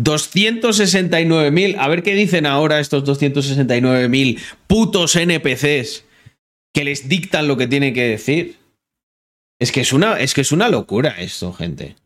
269.000. 0.00 1.76
A 1.78 1.88
ver 1.88 2.02
qué 2.02 2.14
dicen 2.14 2.46
ahora 2.46 2.80
estos 2.80 3.04
269.000 3.04 4.40
putos 4.66 5.14
NPCs 5.14 6.04
que 6.72 6.84
les 6.84 7.08
dictan 7.08 7.46
lo 7.46 7.56
que 7.56 7.68
tienen 7.68 7.94
que 7.94 8.02
decir. 8.02 8.56
Es 9.58 9.72
que 9.72 9.80
es 9.80 9.92
una, 9.92 10.18
es 10.18 10.34
que 10.34 10.40
es 10.40 10.52
una 10.52 10.68
locura 10.68 11.10
esto, 11.18 11.52
gente. 11.52 11.96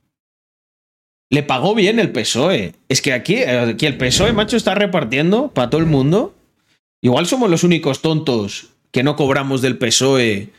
Le 1.30 1.42
pagó 1.42 1.74
bien 1.74 1.98
el 1.98 2.12
PSOE. 2.12 2.74
Es 2.88 3.02
que 3.02 3.12
aquí, 3.12 3.42
aquí 3.42 3.86
el 3.86 3.98
PSOE, 3.98 4.32
macho, 4.32 4.56
está 4.56 4.74
repartiendo 4.74 5.48
para 5.48 5.70
todo 5.70 5.80
el 5.80 5.86
mundo. 5.86 6.34
Igual 7.02 7.26
somos 7.26 7.50
los 7.50 7.64
únicos 7.64 8.02
tontos 8.02 8.70
que 8.90 9.02
no 9.02 9.16
cobramos 9.16 9.60
del 9.62 9.78
PSOE 9.78 10.50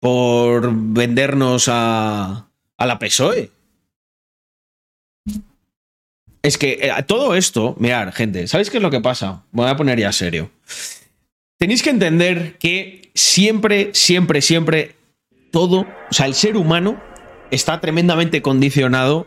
por 0.00 0.70
vendernos 0.72 1.68
a, 1.68 2.48
a 2.76 2.86
la 2.86 2.98
PSOE. 2.98 3.50
Es 6.42 6.56
que 6.56 6.78
eh, 6.80 6.92
todo 7.06 7.34
esto, 7.34 7.76
mirad, 7.78 8.12
gente, 8.12 8.46
¿sabéis 8.46 8.70
qué 8.70 8.78
es 8.78 8.82
lo 8.82 8.90
que 8.90 9.00
pasa? 9.00 9.44
Me 9.52 9.62
voy 9.62 9.70
a 9.70 9.76
poner 9.76 9.98
ya 9.98 10.12
serio. 10.12 10.50
Tenéis 11.58 11.82
que 11.82 11.90
entender 11.90 12.56
que 12.58 13.10
siempre, 13.14 13.90
siempre, 13.92 14.40
siempre 14.40 14.96
todo, 15.50 15.80
o 15.80 16.14
sea, 16.14 16.26
el 16.26 16.34
ser 16.34 16.56
humano 16.56 17.00
está 17.50 17.80
tremendamente 17.80 18.42
condicionado 18.42 19.26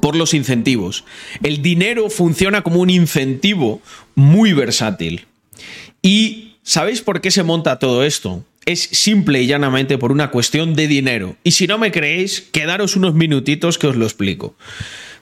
por 0.00 0.16
los 0.16 0.34
incentivos. 0.34 1.04
El 1.42 1.62
dinero 1.62 2.10
funciona 2.10 2.62
como 2.62 2.80
un 2.80 2.90
incentivo 2.90 3.80
muy 4.14 4.52
versátil. 4.52 5.26
Y 6.02 6.52
¿Sabéis 6.62 7.02
por 7.02 7.20
qué 7.20 7.30
se 7.30 7.42
monta 7.42 7.78
todo 7.78 8.04
esto? 8.04 8.44
Es 8.64 8.82
simple 8.82 9.42
y 9.42 9.48
llanamente 9.48 9.98
por 9.98 10.12
una 10.12 10.30
cuestión 10.30 10.74
de 10.74 10.86
dinero. 10.86 11.36
Y 11.42 11.52
si 11.52 11.66
no 11.66 11.76
me 11.76 11.90
creéis, 11.90 12.40
quedaros 12.40 12.94
unos 12.94 13.14
minutitos 13.14 13.78
que 13.78 13.88
os 13.88 13.96
lo 13.96 14.04
explico. 14.04 14.54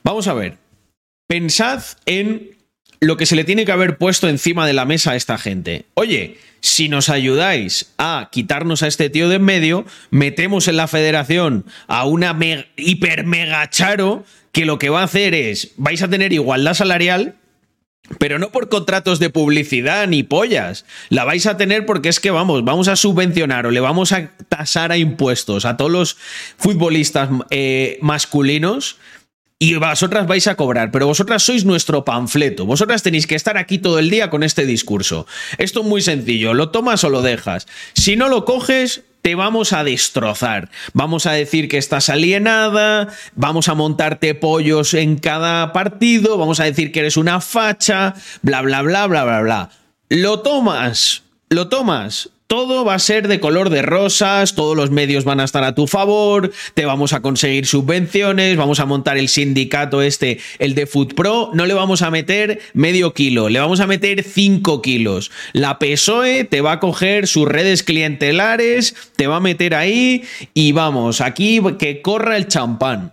Vamos 0.05 0.29
a 0.29 0.35
ver. 0.35 0.59
Pensad 1.27 1.83
en 2.05 2.51
lo 3.01 3.17
que 3.17 3.27
se 3.27 3.37
le 3.37 3.45
tiene 3.45 3.65
que 3.65 3.73
haber 3.73 3.97
puesto 3.97 4.29
encima 4.29 4.67
de 4.67 4.75
la 4.75 4.85
mesa 4.85 5.13
a 5.13 5.17
esta 5.17 5.39
gente. 5.39 5.87
Oye, 5.95 6.39
si 6.61 6.89
nos 6.89 7.09
ayudáis 7.09 7.93
a 7.97 8.29
quitarnos 8.31 8.83
a 8.83 8.87
este 8.87 9.09
tío 9.09 9.29
de 9.29 9.37
en 9.37 9.45
medio, 9.45 9.87
metemos 10.11 10.69
en 10.69 10.77
la 10.77 10.87
federación 10.87 11.65
a 11.87 12.05
una 12.05 12.39
hiper 12.77 13.25
mega 13.25 13.69
charo 13.71 14.25
que 14.53 14.67
lo 14.67 14.79
que 14.79 14.91
va 14.91 15.01
a 15.01 15.05
hacer 15.05 15.35
es, 15.35 15.73
vais 15.77 16.03
a 16.03 16.09
tener 16.09 16.33
igualdad 16.33 16.75
salarial, 16.75 17.37
pero 18.19 18.39
no 18.39 18.51
por 18.51 18.69
contratos 18.69 19.19
de 19.19 19.31
publicidad 19.31 20.07
ni 20.07 20.23
pollas. 20.23 20.85
La 21.09 21.25
vais 21.25 21.47
a 21.47 21.57
tener 21.57 21.87
porque 21.87 22.09
es 22.09 22.21
que 22.21 22.31
vamos, 22.31 22.65
vamos 22.65 22.89
a 22.89 22.97
subvencionar 22.97 23.67
o 23.67 23.71
le 23.71 23.81
vamos 23.81 24.13
a 24.13 24.33
tasar 24.49 24.93
a 24.93 24.99
impuestos 24.99 25.65
a 25.65 25.77
todos 25.77 25.91
los 25.91 26.17
futbolistas 26.59 27.31
eh, 27.51 27.99
masculinos 28.03 28.99
y 29.63 29.75
vosotras 29.75 30.27
vais 30.27 30.47
a 30.47 30.57
cobrar, 30.57 30.91
pero 30.91 31.07
vosotras 31.07 31.43
sois 31.43 31.67
nuestro 31.67 32.03
panfleto. 32.03 32.65
Vosotras 32.65 33.03
tenéis 33.03 33.27
que 33.27 33.35
estar 33.35 33.59
aquí 33.59 33.77
todo 33.77 33.99
el 33.99 34.09
día 34.09 34.31
con 34.31 34.43
este 34.43 34.65
discurso. 34.65 35.27
Esto 35.59 35.81
es 35.81 35.87
muy 35.87 36.01
sencillo, 36.01 36.55
lo 36.55 36.71
tomas 36.71 37.05
o 37.05 37.11
lo 37.11 37.21
dejas. 37.21 37.69
Si 37.93 38.17
no 38.17 38.31
lo 38.31 38.47
coges, 38.47 39.03
te 39.21 39.35
vamos 39.35 39.75
a 39.75 39.85
destrozar. 39.85 40.71
Vamos 40.95 41.27
a 41.27 41.33
decir 41.33 41.69
que 41.69 41.77
estás 41.77 42.09
alienada, 42.09 43.09
vamos 43.37 43.69
a 43.69 43.75
montarte 43.75 44.35
pollos 44.35 44.95
en 44.95 45.19
cada 45.19 45.75
partido, 45.75 46.39
vamos 46.39 46.59
a 46.59 46.65
decir 46.65 46.91
que 46.91 47.01
eres 47.01 47.19
una 47.19 47.43
facha, 47.43 48.15
bla, 48.41 48.63
bla, 48.63 48.81
bla, 48.81 49.07
bla, 49.07 49.25
bla, 49.25 49.41
bla. 49.43 49.71
Lo 50.09 50.41
tomas 50.41 51.23
lo 51.53 51.69
tomas 51.69 52.31
todo 52.51 52.85
va 52.85 52.95
a 52.95 52.99
ser 52.99 53.29
de 53.29 53.39
color 53.39 53.71
de 53.71 53.81
rosas, 53.81 54.57
todos 54.57 54.77
los 54.77 54.91
medios 54.91 55.23
van 55.23 55.39
a 55.39 55.45
estar 55.45 55.63
a 55.63 55.77
tu 55.77 55.87
favor, 55.87 56.51
te 56.75 56.85
vamos 56.85 57.13
a 57.13 57.23
conseguir 57.23 57.65
subvenciones, 57.65 58.57
vamos 58.57 58.81
a 58.81 58.87
montar 58.87 59.19
el 59.19 59.29
sindicato 59.29 60.03
este, 60.03 60.41
el 60.59 60.75
de 60.75 60.87
Food 60.87 61.15
Pro, 61.15 61.51
no 61.55 61.65
le 61.65 61.75
vamos 61.75 62.03
a 62.03 62.11
meter 62.11 62.61
medio 62.75 63.15
kilo, 63.15 63.49
le 63.49 63.61
vamos 63.61 63.79
a 63.79 63.87
meter 63.87 64.25
cinco 64.25 64.83
kilos. 64.83 65.31
La 65.53 65.79
PSOE 65.79 66.43
te 66.43 66.61
va 66.61 66.73
a 66.73 66.81
coger 66.81 67.29
sus 67.29 67.47
redes 67.47 67.85
clientelares, 67.85 68.97
te 69.15 69.29
va 69.29 69.37
a 69.37 69.41
meter 69.41 69.77
ahí 69.77 70.25
y 70.53 70.73
vamos, 70.73 71.21
aquí 71.21 71.61
que 71.79 72.03
corra 72.03 72.37
el 72.37 72.49
champán. 72.49 73.13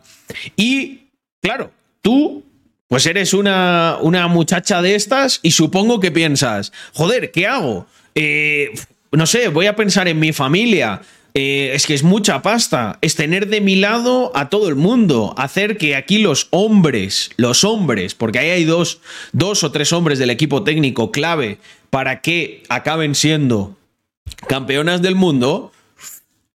Y 0.55 1.01
claro, 1.43 1.69
tú 2.01 2.43
pues 2.87 3.05
eres 3.05 3.35
una, 3.35 3.97
una 4.01 4.27
muchacha 4.27 4.81
de 4.81 4.95
estas 4.95 5.41
y 5.43 5.51
supongo 5.51 5.99
que 5.99 6.09
piensas, 6.09 6.73
joder, 6.93 7.29
¿qué 7.29 7.45
hago? 7.45 7.85
Eh, 8.15 8.71
no 9.11 9.25
sé, 9.25 9.47
voy 9.49 9.67
a 9.67 9.75
pensar 9.75 10.07
en 10.07 10.19
mi 10.19 10.33
familia. 10.33 11.01
Eh, 11.33 11.71
es 11.73 11.85
que 11.85 11.93
es 11.93 12.03
mucha 12.03 12.41
pasta. 12.41 12.97
Es 13.01 13.15
tener 13.15 13.47
de 13.47 13.61
mi 13.61 13.75
lado 13.75 14.31
a 14.35 14.49
todo 14.49 14.69
el 14.69 14.75
mundo. 14.75 15.35
Hacer 15.37 15.77
que 15.77 15.95
aquí 15.95 16.17
los 16.17 16.47
hombres, 16.49 17.31
los 17.37 17.63
hombres, 17.63 18.15
porque 18.15 18.39
ahí 18.39 18.49
hay 18.49 18.63
dos, 18.65 19.01
dos 19.33 19.63
o 19.63 19.71
tres 19.71 19.93
hombres 19.93 20.19
del 20.19 20.31
equipo 20.31 20.63
técnico 20.63 21.11
clave 21.11 21.59
para 21.89 22.21
que 22.21 22.63
acaben 22.69 23.13
siendo 23.13 23.77
campeonas 24.47 25.01
del 25.01 25.15
mundo, 25.15 25.71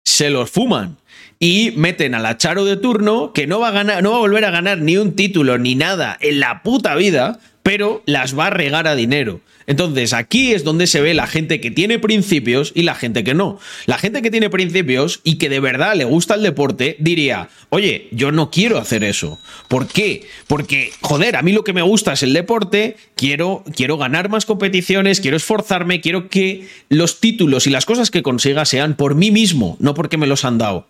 se 0.04 0.30
los 0.30 0.50
fuman 0.50 0.96
y 1.38 1.72
meten 1.76 2.14
a 2.14 2.20
la 2.20 2.36
Charo 2.36 2.64
de 2.64 2.76
turno 2.76 3.32
que 3.32 3.46
no 3.46 3.60
va 3.60 3.68
a 3.68 3.72
ganar, 3.72 4.02
no 4.02 4.12
va 4.12 4.16
a 4.18 4.20
volver 4.20 4.44
a 4.44 4.50
ganar 4.50 4.78
ni 4.78 4.96
un 4.96 5.16
título 5.16 5.58
ni 5.58 5.74
nada 5.74 6.16
en 6.20 6.38
la 6.38 6.62
puta 6.62 6.94
vida, 6.94 7.40
pero 7.62 8.02
las 8.06 8.38
va 8.38 8.46
a 8.46 8.50
regar 8.50 8.86
a 8.86 8.94
dinero. 8.94 9.40
Entonces, 9.72 10.12
aquí 10.12 10.52
es 10.52 10.64
donde 10.64 10.86
se 10.86 11.00
ve 11.00 11.14
la 11.14 11.26
gente 11.26 11.58
que 11.58 11.70
tiene 11.70 11.98
principios 11.98 12.72
y 12.74 12.82
la 12.82 12.94
gente 12.94 13.24
que 13.24 13.32
no. 13.32 13.58
La 13.86 13.96
gente 13.96 14.20
que 14.20 14.30
tiene 14.30 14.50
principios 14.50 15.22
y 15.24 15.36
que 15.36 15.48
de 15.48 15.60
verdad 15.60 15.94
le 15.96 16.04
gusta 16.04 16.34
el 16.34 16.42
deporte 16.42 16.96
diría, 16.98 17.48
oye, 17.70 18.08
yo 18.12 18.32
no 18.32 18.50
quiero 18.50 18.76
hacer 18.76 19.02
eso. 19.02 19.38
¿Por 19.68 19.86
qué? 19.86 20.26
Porque, 20.46 20.92
joder, 21.00 21.36
a 21.36 21.42
mí 21.42 21.52
lo 21.52 21.64
que 21.64 21.72
me 21.72 21.80
gusta 21.80 22.12
es 22.12 22.22
el 22.22 22.34
deporte, 22.34 22.98
quiero, 23.16 23.64
quiero 23.74 23.96
ganar 23.96 24.28
más 24.28 24.44
competiciones, 24.44 25.22
quiero 25.22 25.38
esforzarme, 25.38 26.02
quiero 26.02 26.28
que 26.28 26.68
los 26.90 27.20
títulos 27.20 27.66
y 27.66 27.70
las 27.70 27.86
cosas 27.86 28.10
que 28.10 28.22
consiga 28.22 28.66
sean 28.66 28.94
por 28.94 29.14
mí 29.14 29.30
mismo, 29.30 29.78
no 29.80 29.94
porque 29.94 30.18
me 30.18 30.26
los 30.26 30.44
han 30.44 30.58
dado. 30.58 30.86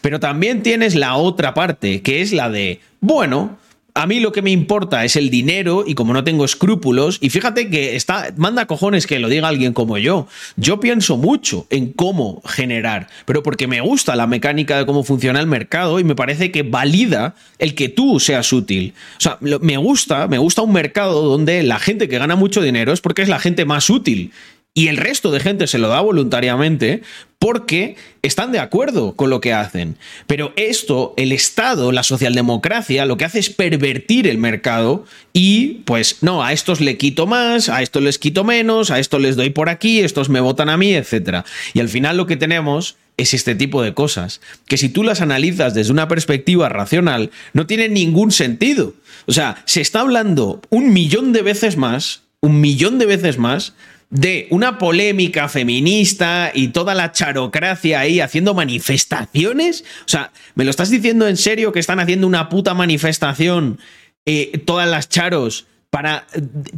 Pero 0.00 0.18
también 0.18 0.64
tienes 0.64 0.96
la 0.96 1.14
otra 1.14 1.54
parte, 1.54 2.02
que 2.02 2.20
es 2.20 2.32
la 2.32 2.50
de, 2.50 2.80
bueno, 3.00 3.58
a 3.96 4.06
mí 4.06 4.18
lo 4.18 4.32
que 4.32 4.42
me 4.42 4.50
importa 4.50 5.04
es 5.04 5.14
el 5.14 5.30
dinero 5.30 5.84
y 5.86 5.94
como 5.94 6.12
no 6.12 6.24
tengo 6.24 6.44
escrúpulos, 6.44 7.18
y 7.20 7.30
fíjate 7.30 7.70
que 7.70 7.94
está, 7.94 8.34
manda 8.36 8.66
cojones 8.66 9.06
que 9.06 9.20
lo 9.20 9.28
diga 9.28 9.46
alguien 9.46 9.72
como 9.72 9.98
yo. 9.98 10.26
Yo 10.56 10.80
pienso 10.80 11.16
mucho 11.16 11.68
en 11.70 11.92
cómo 11.92 12.42
generar, 12.44 13.06
pero 13.24 13.44
porque 13.44 13.68
me 13.68 13.80
gusta 13.80 14.16
la 14.16 14.26
mecánica 14.26 14.78
de 14.78 14.86
cómo 14.86 15.04
funciona 15.04 15.38
el 15.38 15.46
mercado 15.46 16.00
y 16.00 16.04
me 16.04 16.16
parece 16.16 16.50
que 16.50 16.64
valida 16.64 17.36
el 17.58 17.76
que 17.76 17.88
tú 17.88 18.18
seas 18.18 18.52
útil. 18.52 18.94
O 19.18 19.20
sea, 19.20 19.38
me 19.40 19.76
gusta, 19.76 20.26
me 20.26 20.38
gusta 20.38 20.62
un 20.62 20.72
mercado 20.72 21.22
donde 21.22 21.62
la 21.62 21.78
gente 21.78 22.08
que 22.08 22.18
gana 22.18 22.34
mucho 22.34 22.62
dinero 22.62 22.92
es 22.92 23.00
porque 23.00 23.22
es 23.22 23.28
la 23.28 23.38
gente 23.38 23.64
más 23.64 23.90
útil 23.90 24.32
y 24.74 24.88
el 24.88 24.96
resto 24.96 25.30
de 25.30 25.38
gente 25.38 25.68
se 25.68 25.78
lo 25.78 25.86
da 25.86 26.00
voluntariamente 26.00 27.02
porque 27.44 27.96
están 28.22 28.52
de 28.52 28.58
acuerdo 28.58 29.16
con 29.16 29.28
lo 29.28 29.42
que 29.42 29.52
hacen. 29.52 29.98
Pero 30.26 30.54
esto, 30.56 31.12
el 31.18 31.30
Estado, 31.30 31.92
la 31.92 32.02
socialdemocracia, 32.02 33.04
lo 33.04 33.18
que 33.18 33.26
hace 33.26 33.38
es 33.38 33.50
pervertir 33.50 34.26
el 34.26 34.38
mercado 34.38 35.04
y, 35.34 35.82
pues, 35.84 36.22
no, 36.22 36.42
a 36.42 36.54
estos 36.54 36.80
le 36.80 36.96
quito 36.96 37.26
más, 37.26 37.68
a 37.68 37.82
estos 37.82 38.02
les 38.02 38.18
quito 38.18 38.44
menos, 38.44 38.90
a 38.90 38.98
estos 38.98 39.20
les 39.20 39.36
doy 39.36 39.50
por 39.50 39.68
aquí, 39.68 40.00
estos 40.00 40.30
me 40.30 40.40
votan 40.40 40.70
a 40.70 40.78
mí, 40.78 40.94
etc. 40.94 41.44
Y 41.74 41.80
al 41.80 41.90
final 41.90 42.16
lo 42.16 42.24
que 42.24 42.38
tenemos 42.38 42.96
es 43.18 43.34
este 43.34 43.54
tipo 43.54 43.82
de 43.82 43.92
cosas, 43.92 44.40
que 44.66 44.78
si 44.78 44.88
tú 44.88 45.02
las 45.02 45.20
analizas 45.20 45.74
desde 45.74 45.92
una 45.92 46.08
perspectiva 46.08 46.70
racional, 46.70 47.30
no 47.52 47.66
tienen 47.66 47.92
ningún 47.92 48.32
sentido. 48.32 48.94
O 49.26 49.32
sea, 49.32 49.62
se 49.66 49.82
está 49.82 50.00
hablando 50.00 50.62
un 50.70 50.94
millón 50.94 51.34
de 51.34 51.42
veces 51.42 51.76
más, 51.76 52.22
un 52.40 52.62
millón 52.62 52.98
de 52.98 53.04
veces 53.04 53.36
más, 53.36 53.74
de 54.14 54.46
una 54.50 54.78
polémica 54.78 55.48
feminista 55.48 56.52
y 56.54 56.68
toda 56.68 56.94
la 56.94 57.10
charocracia 57.10 57.98
ahí 57.98 58.20
haciendo 58.20 58.54
manifestaciones. 58.54 59.84
O 60.02 60.08
sea, 60.08 60.30
¿me 60.54 60.62
lo 60.62 60.70
estás 60.70 60.88
diciendo 60.88 61.26
en 61.26 61.36
serio 61.36 61.72
que 61.72 61.80
están 61.80 61.98
haciendo 61.98 62.28
una 62.28 62.48
puta 62.48 62.74
manifestación 62.74 63.80
eh, 64.24 64.62
todas 64.64 64.88
las 64.88 65.08
charos 65.08 65.66
para, 65.90 66.28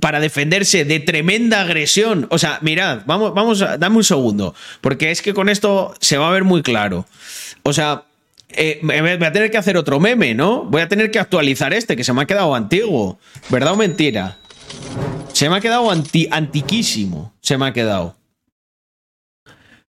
para, 0.00 0.18
defenderse 0.18 0.86
de 0.86 0.98
tremenda 0.98 1.60
agresión? 1.60 2.26
O 2.30 2.38
sea, 2.38 2.58
mirad, 2.62 3.02
vamos, 3.04 3.34
vamos, 3.34 3.60
a, 3.60 3.76
dame 3.76 3.98
un 3.98 4.04
segundo, 4.04 4.54
porque 4.80 5.10
es 5.10 5.20
que 5.20 5.34
con 5.34 5.50
esto 5.50 5.92
se 6.00 6.16
va 6.16 6.28
a 6.28 6.32
ver 6.32 6.44
muy 6.44 6.62
claro. 6.62 7.04
O 7.64 7.74
sea, 7.74 8.04
eh, 8.48 8.80
voy 8.82 9.26
a 9.26 9.32
tener 9.32 9.50
que 9.50 9.58
hacer 9.58 9.76
otro 9.76 10.00
meme, 10.00 10.32
¿no? 10.32 10.64
Voy 10.64 10.80
a 10.80 10.88
tener 10.88 11.10
que 11.10 11.18
actualizar 11.18 11.74
este, 11.74 11.96
que 11.96 12.04
se 12.04 12.14
me 12.14 12.22
ha 12.22 12.26
quedado 12.26 12.54
antiguo. 12.54 13.18
¿Verdad 13.50 13.74
o 13.74 13.76
mentira? 13.76 14.38
Se 15.36 15.50
me 15.50 15.56
ha 15.56 15.60
quedado 15.60 15.90
antiquísimo. 15.90 17.34
Se 17.42 17.58
me 17.58 17.66
ha 17.66 17.72
quedado. 17.74 18.16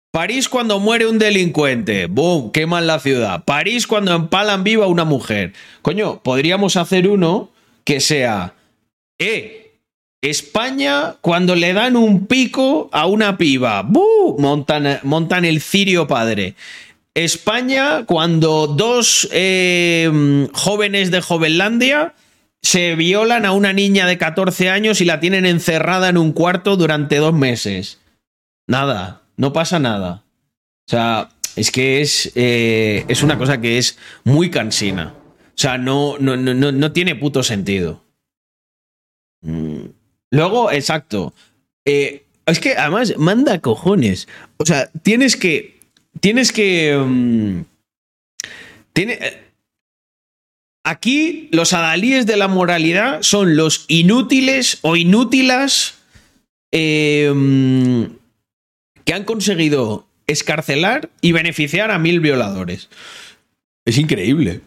París 0.10 0.50
cuando 0.50 0.80
muere 0.80 1.06
un 1.06 1.20
delincuente. 1.20 2.08
¡Bum! 2.08 2.52
Queman 2.52 2.88
la 2.88 3.00
ciudad. 3.00 3.44
París 3.46 3.86
cuando 3.86 4.16
empalan 4.16 4.64
viva 4.64 4.88
una 4.88 5.06
mujer. 5.06 5.54
Coño, 5.84 6.24
podríamos 6.24 6.78
hacer 6.78 7.08
uno 7.08 7.52
que 7.84 8.00
sea. 8.00 8.56
¡Eh! 9.20 9.78
España 10.20 11.18
cuando 11.22 11.54
le 11.54 11.74
dan 11.74 11.96
un 11.96 12.26
pico 12.26 12.90
a 12.92 13.06
una 13.06 13.38
piba. 13.38 13.84
¡Bum! 13.84 14.38
Montan, 14.40 15.00
montan 15.04 15.46
el 15.46 15.62
cirio 15.62 16.08
padre. 16.08 16.56
España 17.14 18.04
cuando 18.08 18.66
dos 18.66 19.30
eh, 19.32 20.48
jóvenes 20.54 21.12
de 21.12 21.22
Jovenlandia 21.22 22.16
se 22.66 22.96
violan 22.96 23.46
a 23.46 23.52
una 23.52 23.74
niña 23.74 24.08
de 24.08 24.18
14 24.18 24.72
años 24.72 25.00
y 25.00 25.06
la 25.06 25.20
tienen 25.20 25.46
encerrada 25.46 26.10
en 26.10 26.18
un 26.18 26.32
cuarto 26.32 26.78
durante 26.78 27.18
dos 27.18 27.34
meses. 27.34 28.00
Nada, 28.68 29.22
no 29.38 29.54
pasa 29.54 29.78
nada. 29.78 30.24
O 30.88 30.90
sea, 30.90 31.30
es 31.56 31.70
que 31.70 32.02
es, 32.02 32.32
eh, 32.34 33.06
es 33.08 33.22
una 33.22 33.38
cosa 33.38 33.62
que 33.62 33.78
es 33.78 34.00
muy 34.24 34.50
cansina. 34.50 35.14
O 35.14 35.58
sea, 35.58 35.78
no, 35.78 36.18
no, 36.18 36.38
no, 36.38 36.72
no 36.72 36.92
tiene 36.92 37.14
puto 37.14 37.44
sentido. 37.44 38.04
Mm. 39.42 39.86
Luego, 40.32 40.72
exacto. 40.72 41.36
Eh, 41.86 42.26
es 42.48 42.60
que 42.60 42.74
además 42.74 43.14
manda 43.18 43.62
cojones. 43.62 44.28
O 44.58 44.66
sea, 44.66 44.90
tienes 45.04 45.36
que. 45.36 45.80
Tienes 46.20 46.52
que. 46.52 46.98
Mm, 46.98 47.62
tiene, 48.92 49.45
Aquí 50.88 51.50
los 51.52 51.74
adalíes 51.74 52.28
de 52.28 52.38
la 52.38 52.48
moralidad 52.48 53.24
son 53.24 53.56
los 53.56 53.86
inútiles 53.88 54.78
o 54.84 54.96
inútilas 54.96 55.96
em, 56.72 58.12
que 59.04 59.14
han 59.16 59.24
conseguido 59.24 60.06
escarcelar 60.28 61.10
y 61.22 61.32
beneficiar 61.32 61.90
a 61.90 61.98
mil 61.98 62.20
violadores. 62.20 62.90
Es 63.84 63.98
increíble. 63.98 64.62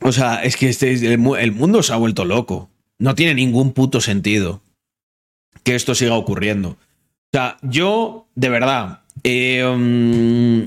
O 0.00 0.12
sea, 0.12 0.42
es 0.42 0.56
que 0.56 0.70
este, 0.70 0.94
el, 0.94 1.18
mundo 1.18 1.82
se 1.82 1.92
ha 1.92 1.96
vuelto 1.96 2.24
loco. 2.24 2.70
No 2.98 3.14
tiene 3.14 3.34
ningún 3.34 3.74
puto 3.74 4.00
sentido 4.00 4.62
que 5.62 5.74
esto 5.74 5.94
siga 5.94 6.14
ocurriendo. 6.14 6.70
O 6.70 6.78
sea, 7.34 7.58
yo, 7.60 8.28
de 8.34 8.48
verdad, 8.48 9.00
eh, 9.24 10.66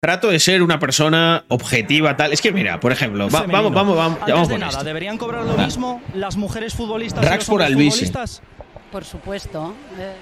trato 0.00 0.28
de 0.30 0.38
ser 0.38 0.62
una 0.62 0.78
persona 0.78 1.44
objetiva, 1.48 2.16
tal. 2.16 2.32
Es 2.32 2.40
que 2.40 2.52
mira, 2.52 2.80
por 2.80 2.92
ejemplo, 2.92 3.28
vamos, 3.28 3.50
vamos, 3.50 3.96
vamos, 3.96 4.18
vamos 4.26 4.48
de 4.48 4.58
nada, 4.58 4.84
¿deberían 4.84 5.18
cobrar 5.18 5.44
lo 5.44 5.56
mismo 5.56 6.02
las 6.14 6.36
mujeres 6.36 6.74
futbolistas 6.74 7.24
Rax 7.24 7.46
por 7.46 7.64
futbolistas? 7.64 8.42
Por 8.92 9.04
supuesto. 9.04 9.74
Eh, 9.98 10.14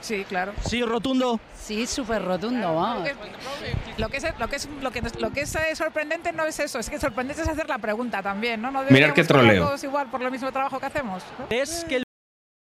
sí, 0.00 0.24
claro. 0.28 0.52
Sí, 0.64 0.82
rotundo. 0.82 1.40
Sí, 1.60 1.86
súper 1.86 2.22
rotundo. 2.22 2.72
Lo 3.98 4.08
que, 4.08 4.18
es, 4.18 4.24
lo, 4.38 4.46
que 4.48 4.56
es, 4.56 4.68
lo, 4.80 4.90
que, 4.92 5.02
lo 5.18 5.32
que 5.32 5.40
es 5.40 5.58
sorprendente 5.74 6.32
no 6.32 6.44
es 6.44 6.60
eso, 6.60 6.78
es 6.78 6.88
que 6.88 7.00
sorprendente 7.00 7.42
es 7.42 7.48
hacer 7.48 7.68
la 7.68 7.78
pregunta 7.78 8.22
también, 8.22 8.62
¿no? 8.62 8.70
¿No 8.70 8.84
Mirar 8.84 9.12
qué 9.12 9.24
troleo. 9.24 9.66
todos 9.66 9.82
igual 9.82 10.08
por 10.08 10.22
lo 10.22 10.30
mismo 10.30 10.52
trabajo 10.52 10.78
que 10.78 10.86
hacemos? 10.86 11.24
Es 11.50 11.84
que, 11.88 12.02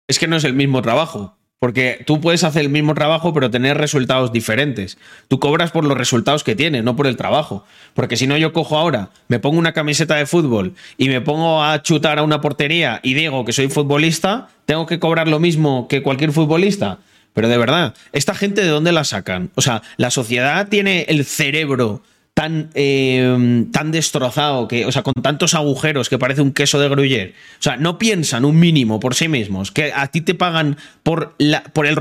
es 0.06 0.18
que 0.18 0.28
no 0.28 0.36
es 0.36 0.44
el 0.44 0.52
mismo 0.52 0.82
trabajo. 0.82 1.38
Porque 1.62 2.02
tú 2.08 2.20
puedes 2.20 2.42
hacer 2.42 2.62
el 2.62 2.70
mismo 2.70 2.92
trabajo, 2.92 3.32
pero 3.32 3.48
tener 3.48 3.78
resultados 3.78 4.32
diferentes. 4.32 4.98
Tú 5.28 5.38
cobras 5.38 5.70
por 5.70 5.84
los 5.84 5.96
resultados 5.96 6.42
que 6.42 6.56
tienes, 6.56 6.82
no 6.82 6.96
por 6.96 7.06
el 7.06 7.16
trabajo. 7.16 7.64
Porque 7.94 8.16
si 8.16 8.26
no, 8.26 8.36
yo 8.36 8.52
cojo 8.52 8.76
ahora, 8.76 9.10
me 9.28 9.38
pongo 9.38 9.60
una 9.60 9.72
camiseta 9.72 10.16
de 10.16 10.26
fútbol 10.26 10.74
y 10.98 11.08
me 11.08 11.20
pongo 11.20 11.62
a 11.62 11.80
chutar 11.80 12.18
a 12.18 12.24
una 12.24 12.40
portería 12.40 12.98
y 13.04 13.14
digo 13.14 13.44
que 13.44 13.52
soy 13.52 13.68
futbolista, 13.68 14.48
tengo 14.64 14.86
que 14.86 14.98
cobrar 14.98 15.28
lo 15.28 15.38
mismo 15.38 15.86
que 15.86 16.02
cualquier 16.02 16.32
futbolista. 16.32 16.98
Pero 17.32 17.46
de 17.46 17.58
verdad, 17.58 17.94
¿esta 18.10 18.34
gente 18.34 18.62
de 18.62 18.68
dónde 18.68 18.90
la 18.90 19.04
sacan? 19.04 19.52
O 19.54 19.60
sea, 19.60 19.82
la 19.98 20.10
sociedad 20.10 20.66
tiene 20.66 21.06
el 21.08 21.24
cerebro 21.24 22.02
tan, 22.34 22.70
em, 22.74 23.70
tan 23.70 23.92
destrozado, 23.92 24.66
que, 24.66 24.86
o 24.86 24.92
sea, 24.92 25.02
con 25.02 25.14
tantos 25.14 25.54
agujeros 25.54 26.08
que 26.08 26.18
parece 26.18 26.40
un 26.40 26.52
queso 26.52 26.80
de 26.80 26.88
gruyer. 26.88 27.34
O 27.58 27.62
sea, 27.62 27.76
no 27.76 27.98
piensan 27.98 28.44
un 28.44 28.58
mínimo 28.58 29.00
por 29.00 29.14
sí 29.14 29.28
mismos, 29.28 29.70
que 29.70 29.92
a 29.94 30.06
ti 30.06 30.22
te 30.22 30.34
pagan 30.34 30.78
por, 31.02 31.34
la, 31.38 31.62
por 31.62 31.86
el 31.86 31.94